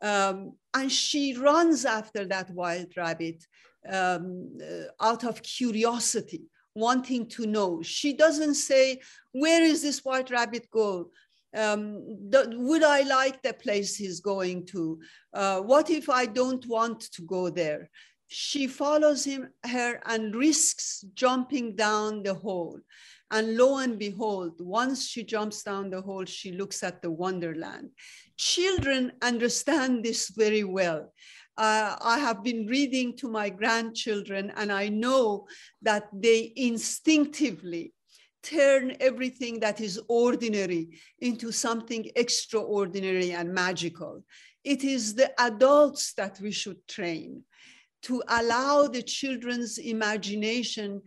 Um, 0.02 0.54
and 0.74 0.92
she 0.92 1.36
runs 1.36 1.84
after 1.84 2.26
that 2.28 2.50
white 2.52 2.96
rabbit 2.96 3.44
um, 3.92 4.58
uh, 4.62 5.06
out 5.06 5.24
of 5.24 5.42
curiosity 5.42 6.44
wanting 6.76 7.28
to 7.30 7.48
know. 7.48 7.82
She 7.82 8.14
doesn't 8.14 8.56
say, 8.56 9.00
where 9.32 9.64
is 9.64 9.82
this 9.82 10.04
white 10.04 10.30
rabbit 10.30 10.70
go? 10.70 11.10
Um, 11.56 12.02
would 12.32 12.84
I 12.84 13.02
like 13.02 13.42
the 13.42 13.54
place 13.54 13.96
he's 13.96 14.20
going 14.20 14.66
to? 14.68 15.00
Uh, 15.34 15.62
what 15.62 15.90
if 15.90 16.10
I 16.10 16.26
don't 16.26 16.66
want 16.68 17.00
to 17.14 17.22
go 17.22 17.50
there? 17.50 17.90
She 18.28 18.68
follows 18.68 19.24
him, 19.24 19.50
her 19.66 20.02
and 20.06 20.36
risks 20.36 21.06
jumping 21.14 21.76
down 21.76 22.24
the 22.24 22.34
hole. 22.34 22.80
And 23.32 23.58
lo 23.58 23.78
and 23.78 23.98
behold, 23.98 24.54
once 24.60 25.08
she 25.08 25.24
jumps 25.24 25.64
down 25.64 25.90
the 25.90 26.02
hole, 26.02 26.26
she 26.26 26.52
looks 26.52 26.84
at 26.84 27.02
the 27.02 27.10
wonderland. 27.10 27.92
Children 28.38 29.14
understand 29.22 30.04
this 30.04 30.30
very 30.30 30.64
well 30.64 31.14
uh, 31.58 31.96
I 32.02 32.20
have 32.20 32.44
been 32.44 32.66
reading 32.68 33.16
to 33.18 33.30
my 33.30 33.50
grandchildren, 33.50 34.52
and 34.56 34.72
I 34.72 34.90
know 34.90 35.48
that 35.82 36.10
they 36.14 36.52
instinctively 36.56 37.94
turn 38.44 38.96
everything 39.00 39.60
that 39.60 39.82
is 39.82 40.00
ordinary 40.08 41.00
into 41.20 41.52
something 41.52 42.12
extraordinary 42.16 43.32
and 43.32 43.54
magical. 43.54 44.24
It 44.64 44.84
is 44.84 45.16
the 45.16 45.32
adults 45.42 46.14
that 46.14 46.40
we 46.42 46.52
should 46.52 46.88
train 46.88 47.44
to 48.04 48.22
allow 48.28 48.88
the 48.88 49.02
children's 49.02 49.80
imagination 49.80 51.02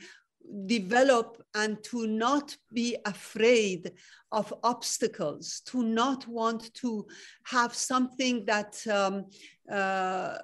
develop 0.66 1.42
and 1.54 1.82
to 1.84 2.06
not 2.06 2.56
be 2.72 2.96
afraid 3.04 3.92
of 4.32 4.52
obstacles, 4.62 5.60
to 5.66 5.82
not 5.82 6.26
want 6.26 6.72
to 6.74 7.06
have 7.44 7.74
something 7.74 8.44
that 8.46 8.86
um, 8.86 9.26
uh, 9.70 10.36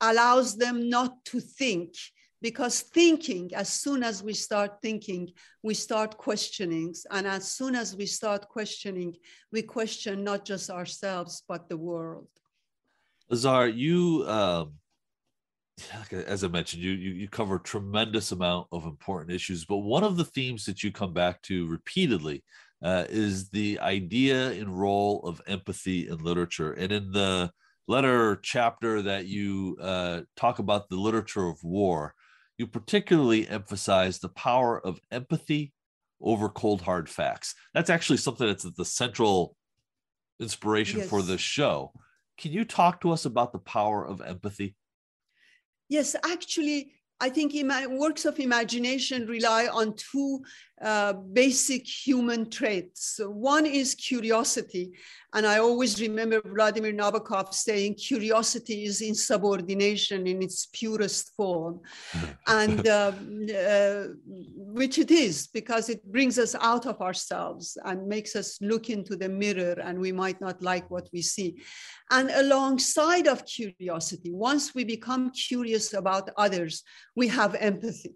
allows 0.00 0.56
them 0.56 0.88
not 0.88 1.24
to 1.26 1.40
think. 1.40 1.94
Because 2.42 2.82
thinking, 2.82 3.50
as 3.54 3.70
soon 3.72 4.02
as 4.02 4.22
we 4.22 4.34
start 4.34 4.82
thinking, 4.82 5.30
we 5.62 5.74
start 5.74 6.16
questioning. 6.18 6.94
And 7.10 7.26
as 7.26 7.50
soon 7.50 7.74
as 7.74 7.96
we 7.96 8.06
start 8.06 8.46
questioning, 8.48 9.16
we 9.50 9.62
question 9.62 10.22
not 10.22 10.44
just 10.44 10.70
ourselves, 10.70 11.42
but 11.48 11.68
the 11.68 11.78
world. 11.78 12.28
Azar, 13.32 13.68
you, 13.68 14.24
um, 14.28 14.74
as 16.12 16.42
I 16.42 16.48
mentioned, 16.48 16.82
you, 16.82 16.92
you 16.92 17.10
you 17.12 17.28
cover 17.28 17.56
a 17.56 17.62
tremendous 17.62 18.32
amount 18.32 18.68
of 18.72 18.86
important 18.86 19.30
issues, 19.30 19.64
but 19.64 19.78
one 19.78 20.04
of 20.04 20.16
the 20.16 20.24
themes 20.24 20.64
that 20.64 20.82
you 20.82 20.90
come 20.90 21.12
back 21.12 21.42
to 21.42 21.66
repeatedly 21.66 22.42
uh, 22.82 23.04
is 23.08 23.50
the 23.50 23.78
idea 23.80 24.50
and 24.52 24.78
role 24.78 25.20
of 25.24 25.40
empathy 25.46 26.08
in 26.08 26.18
literature. 26.18 26.72
And 26.72 26.92
in 26.92 27.12
the 27.12 27.50
letter 27.88 28.36
chapter 28.42 29.02
that 29.02 29.26
you 29.26 29.76
uh, 29.80 30.22
talk 30.36 30.58
about 30.58 30.88
the 30.88 30.96
literature 30.96 31.46
of 31.46 31.62
war, 31.62 32.14
you 32.58 32.66
particularly 32.66 33.48
emphasize 33.48 34.18
the 34.18 34.28
power 34.30 34.84
of 34.84 34.98
empathy 35.10 35.72
over 36.20 36.48
cold 36.48 36.80
hard 36.80 37.08
facts. 37.08 37.54
That's 37.74 37.90
actually 37.90 38.16
something 38.18 38.46
that's 38.46 38.64
the 38.64 38.84
central 38.84 39.56
inspiration 40.40 41.00
yes. 41.00 41.08
for 41.08 41.22
this 41.22 41.40
show. 41.40 41.92
Can 42.38 42.52
you 42.52 42.64
talk 42.64 43.00
to 43.02 43.12
us 43.12 43.24
about 43.24 43.52
the 43.52 43.58
power 43.58 44.06
of 44.06 44.20
empathy? 44.20 44.74
Yes, 45.88 46.16
actually, 46.24 46.92
I 47.18 47.30
think 47.30 47.54
works 47.88 48.26
of 48.26 48.38
imagination 48.38 49.26
rely 49.26 49.68
on 49.68 49.94
two 49.96 50.44
uh, 50.82 51.14
basic 51.14 51.86
human 51.86 52.50
traits. 52.50 53.18
One 53.24 53.64
is 53.64 53.94
curiosity. 53.94 54.92
And 55.32 55.46
I 55.46 55.58
always 55.58 56.00
remember 56.00 56.42
Vladimir 56.44 56.92
Nabokov 56.92 57.54
saying 57.54 57.94
curiosity 57.94 58.84
is 58.84 59.00
insubordination 59.00 60.26
in 60.26 60.42
its 60.42 60.66
purest 60.66 61.34
form. 61.34 61.80
and 62.46 62.86
uh, 62.86 63.12
uh, 63.58 64.06
which 64.54 64.98
it 64.98 65.10
is, 65.10 65.46
because 65.46 65.88
it 65.88 66.04
brings 66.12 66.38
us 66.38 66.54
out 66.60 66.84
of 66.84 67.00
ourselves 67.00 67.78
and 67.86 68.06
makes 68.06 68.36
us 68.36 68.58
look 68.60 68.90
into 68.90 69.16
the 69.16 69.28
mirror 69.28 69.80
and 69.80 69.98
we 69.98 70.12
might 70.12 70.40
not 70.42 70.60
like 70.60 70.90
what 70.90 71.08
we 71.14 71.22
see. 71.22 71.56
And 72.10 72.30
alongside 72.30 73.26
of 73.26 73.44
curiosity, 73.44 74.30
once 74.30 74.74
we 74.74 74.84
become 74.84 75.30
curious 75.30 75.92
about 75.92 76.30
others, 76.36 76.82
we 77.16 77.28
have 77.28 77.54
empathy. 77.56 78.14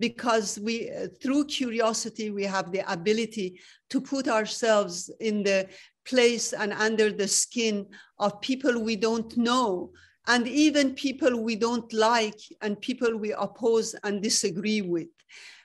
Because 0.00 0.58
we 0.58 0.90
through 1.22 1.44
curiosity 1.44 2.30
we 2.30 2.42
have 2.44 2.72
the 2.72 2.82
ability 2.92 3.60
to 3.90 4.00
put 4.00 4.26
ourselves 4.26 5.08
in 5.20 5.44
the 5.44 5.68
place 6.04 6.52
and 6.52 6.72
under 6.72 7.12
the 7.12 7.28
skin 7.28 7.86
of 8.18 8.40
people 8.40 8.82
we 8.82 8.96
don't 8.96 9.36
know. 9.36 9.92
And 10.26 10.48
even 10.48 10.94
people 10.94 11.40
we 11.40 11.54
don't 11.54 11.90
like 11.92 12.40
and 12.60 12.80
people 12.80 13.16
we 13.16 13.32
oppose 13.32 13.94
and 14.02 14.20
disagree 14.20 14.82
with. 14.82 15.08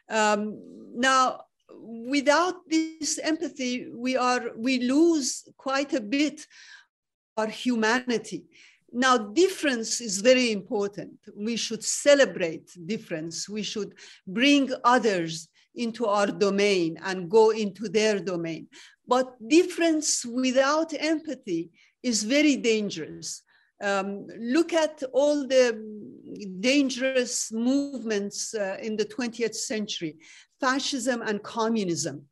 Um, 0.09 0.61
now 0.95 1.41
without 1.81 2.55
this 2.67 3.19
empathy 3.19 3.87
we 3.93 4.15
are 4.15 4.51
we 4.55 4.79
lose 4.79 5.47
quite 5.57 5.93
a 5.93 6.01
bit 6.01 6.45
our 7.37 7.47
humanity 7.47 8.43
now, 8.91 9.17
difference 9.17 10.01
is 10.01 10.19
very 10.19 10.51
important. 10.51 11.13
We 11.35 11.57
should 11.57 11.83
celebrate 11.83 12.71
difference. 12.85 13.47
We 13.47 13.63
should 13.63 13.93
bring 14.25 14.71
others 14.83 15.47
into 15.75 16.05
our 16.07 16.27
domain 16.27 16.97
and 17.03 17.29
go 17.29 17.51
into 17.51 17.87
their 17.87 18.19
domain. 18.19 18.67
But 19.07 19.35
difference 19.47 20.25
without 20.25 20.93
empathy 20.93 21.69
is 22.01 22.23
very 22.23 22.55
dangerous. 22.55 23.43
Um, 23.81 24.27
look 24.39 24.73
at 24.73 25.03
all 25.13 25.47
the 25.47 25.81
dangerous 26.59 27.51
movements 27.51 28.53
uh, 28.53 28.77
in 28.81 28.97
the 28.97 29.05
20th 29.05 29.55
century, 29.55 30.17
fascism 30.59 31.21
and 31.21 31.41
communism. 31.41 32.25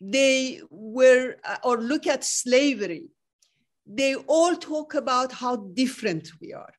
They 0.00 0.60
were, 0.70 1.36
uh, 1.44 1.56
or 1.62 1.80
look 1.80 2.06
at 2.06 2.24
slavery 2.24 3.04
they 3.86 4.14
all 4.14 4.56
talk 4.56 4.94
about 4.94 5.32
how 5.32 5.56
different 5.56 6.28
we 6.40 6.52
are 6.52 6.72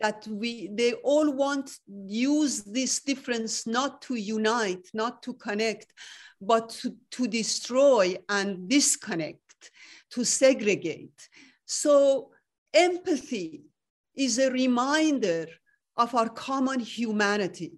that 0.00 0.26
we 0.28 0.68
they 0.74 0.92
all 1.04 1.30
want 1.32 1.70
use 1.86 2.62
this 2.62 3.00
difference 3.00 3.66
not 3.66 4.00
to 4.02 4.14
unite 4.14 4.88
not 4.94 5.22
to 5.22 5.34
connect 5.34 5.92
but 6.40 6.70
to, 6.70 6.96
to 7.10 7.28
destroy 7.28 8.16
and 8.28 8.68
disconnect 8.68 9.38
to 10.10 10.24
segregate. 10.24 11.28
So 11.64 12.30
empathy 12.74 13.62
is 14.14 14.38
a 14.38 14.50
reminder 14.50 15.46
of 15.96 16.14
our 16.14 16.28
common 16.28 16.80
humanity. 16.80 17.72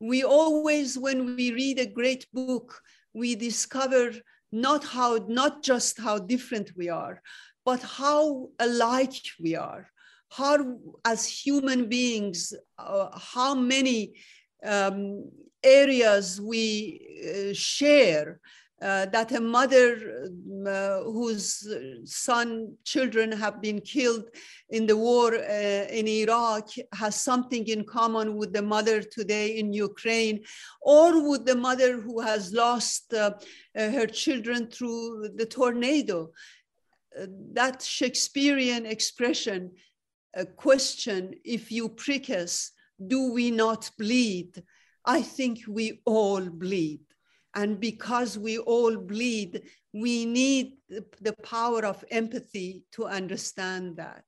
We 0.00 0.22
always 0.22 0.96
when 0.96 1.36
we 1.36 1.52
read 1.52 1.78
a 1.80 1.86
great 1.86 2.26
book 2.32 2.80
we 3.12 3.34
discover 3.34 4.12
not 4.52 4.84
how 4.84 5.18
not 5.28 5.62
just 5.62 5.98
how 6.00 6.18
different 6.18 6.70
we 6.76 6.88
are 6.88 7.20
but 7.68 7.82
how 7.82 8.48
alike 8.60 9.20
we 9.44 9.54
are, 9.54 9.84
how, 10.30 10.56
as 11.04 11.20
human 11.26 11.86
beings, 11.86 12.54
uh, 12.78 13.08
how 13.34 13.54
many 13.54 14.14
um, 14.64 15.30
areas 15.62 16.40
we 16.40 16.62
uh, 17.28 17.52
share. 17.52 18.40
Uh, 18.80 19.06
that 19.06 19.32
a 19.32 19.40
mother 19.40 19.88
uh, 20.64 21.02
whose 21.02 21.68
son 22.04 22.72
children 22.84 23.32
have 23.32 23.60
been 23.60 23.80
killed 23.80 24.26
in 24.70 24.86
the 24.86 24.96
war 24.96 25.34
uh, 25.34 25.98
in 25.98 26.06
iraq 26.06 26.66
has 26.92 27.16
something 27.30 27.66
in 27.66 27.82
common 27.84 28.36
with 28.36 28.52
the 28.52 28.62
mother 28.62 29.02
today 29.02 29.48
in 29.58 29.72
ukraine 29.72 30.38
or 30.80 31.28
with 31.28 31.44
the 31.44 31.56
mother 31.56 32.00
who 32.04 32.20
has 32.20 32.52
lost 32.52 33.12
uh, 33.14 33.32
her 33.74 34.06
children 34.06 34.70
through 34.70 35.28
the 35.40 35.46
tornado 35.46 36.30
that 37.52 37.82
Shakespearean 37.82 38.86
expression, 38.86 39.72
a 40.34 40.46
question, 40.46 41.34
if 41.44 41.72
you 41.72 41.88
prick 41.88 42.30
us, 42.30 42.72
do 43.04 43.32
we 43.32 43.50
not 43.50 43.90
bleed? 43.98 44.62
I 45.04 45.22
think 45.22 45.60
we 45.68 46.00
all 46.04 46.44
bleed. 46.48 47.00
And 47.54 47.80
because 47.80 48.38
we 48.38 48.58
all 48.58 48.96
bleed, 48.96 49.62
we 49.92 50.26
need 50.26 50.76
the, 50.88 51.34
power 51.42 51.84
of 51.84 52.04
empathy 52.10 52.84
to 52.92 53.06
understand 53.06 53.96
that. 53.96 54.22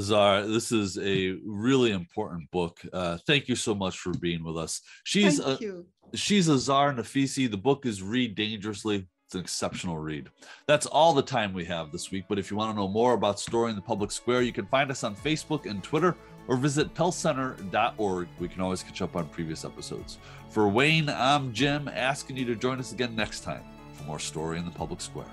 Zara, 0.00 0.46
this 0.46 0.72
is 0.72 0.98
a 0.98 1.36
really 1.44 1.92
important 1.92 2.50
book. 2.50 2.80
Uh, 2.92 3.18
thank 3.26 3.48
you 3.48 3.56
so 3.56 3.74
much 3.74 3.98
for 3.98 4.12
being 4.14 4.42
with 4.42 4.56
us. 4.56 4.80
She's 5.04 5.38
thank 5.38 5.60
a, 5.60 5.64
you. 5.64 5.86
she's 6.14 6.48
Azar 6.48 6.94
Nafisi. 6.94 7.50
The 7.50 7.58
book 7.58 7.86
is 7.86 8.02
Read 8.02 8.34
Dangerously. 8.34 9.06
It's 9.32 9.36
an 9.36 9.40
exceptional 9.40 9.96
read. 9.96 10.28
That's 10.66 10.84
all 10.84 11.14
the 11.14 11.22
time 11.22 11.54
we 11.54 11.64
have 11.64 11.90
this 11.90 12.10
week. 12.10 12.26
But 12.28 12.38
if 12.38 12.50
you 12.50 12.56
want 12.58 12.70
to 12.70 12.76
know 12.78 12.86
more 12.86 13.14
about 13.14 13.40
Story 13.40 13.70
in 13.70 13.76
the 13.76 13.80
Public 13.80 14.10
Square, 14.10 14.42
you 14.42 14.52
can 14.52 14.66
find 14.66 14.90
us 14.90 15.04
on 15.04 15.16
Facebook 15.16 15.64
and 15.64 15.82
Twitter 15.82 16.14
or 16.48 16.58
visit 16.58 16.92
pellcenter.org. 16.92 18.28
We 18.38 18.48
can 18.48 18.60
always 18.60 18.82
catch 18.82 19.00
up 19.00 19.16
on 19.16 19.26
previous 19.30 19.64
episodes. 19.64 20.18
For 20.50 20.68
Wayne, 20.68 21.08
I'm 21.08 21.54
Jim, 21.54 21.88
asking 21.88 22.36
you 22.36 22.44
to 22.44 22.54
join 22.54 22.78
us 22.78 22.92
again 22.92 23.16
next 23.16 23.40
time 23.40 23.64
for 23.94 24.04
more 24.04 24.18
Story 24.18 24.58
in 24.58 24.66
the 24.66 24.70
Public 24.70 25.00
Square. 25.00 25.24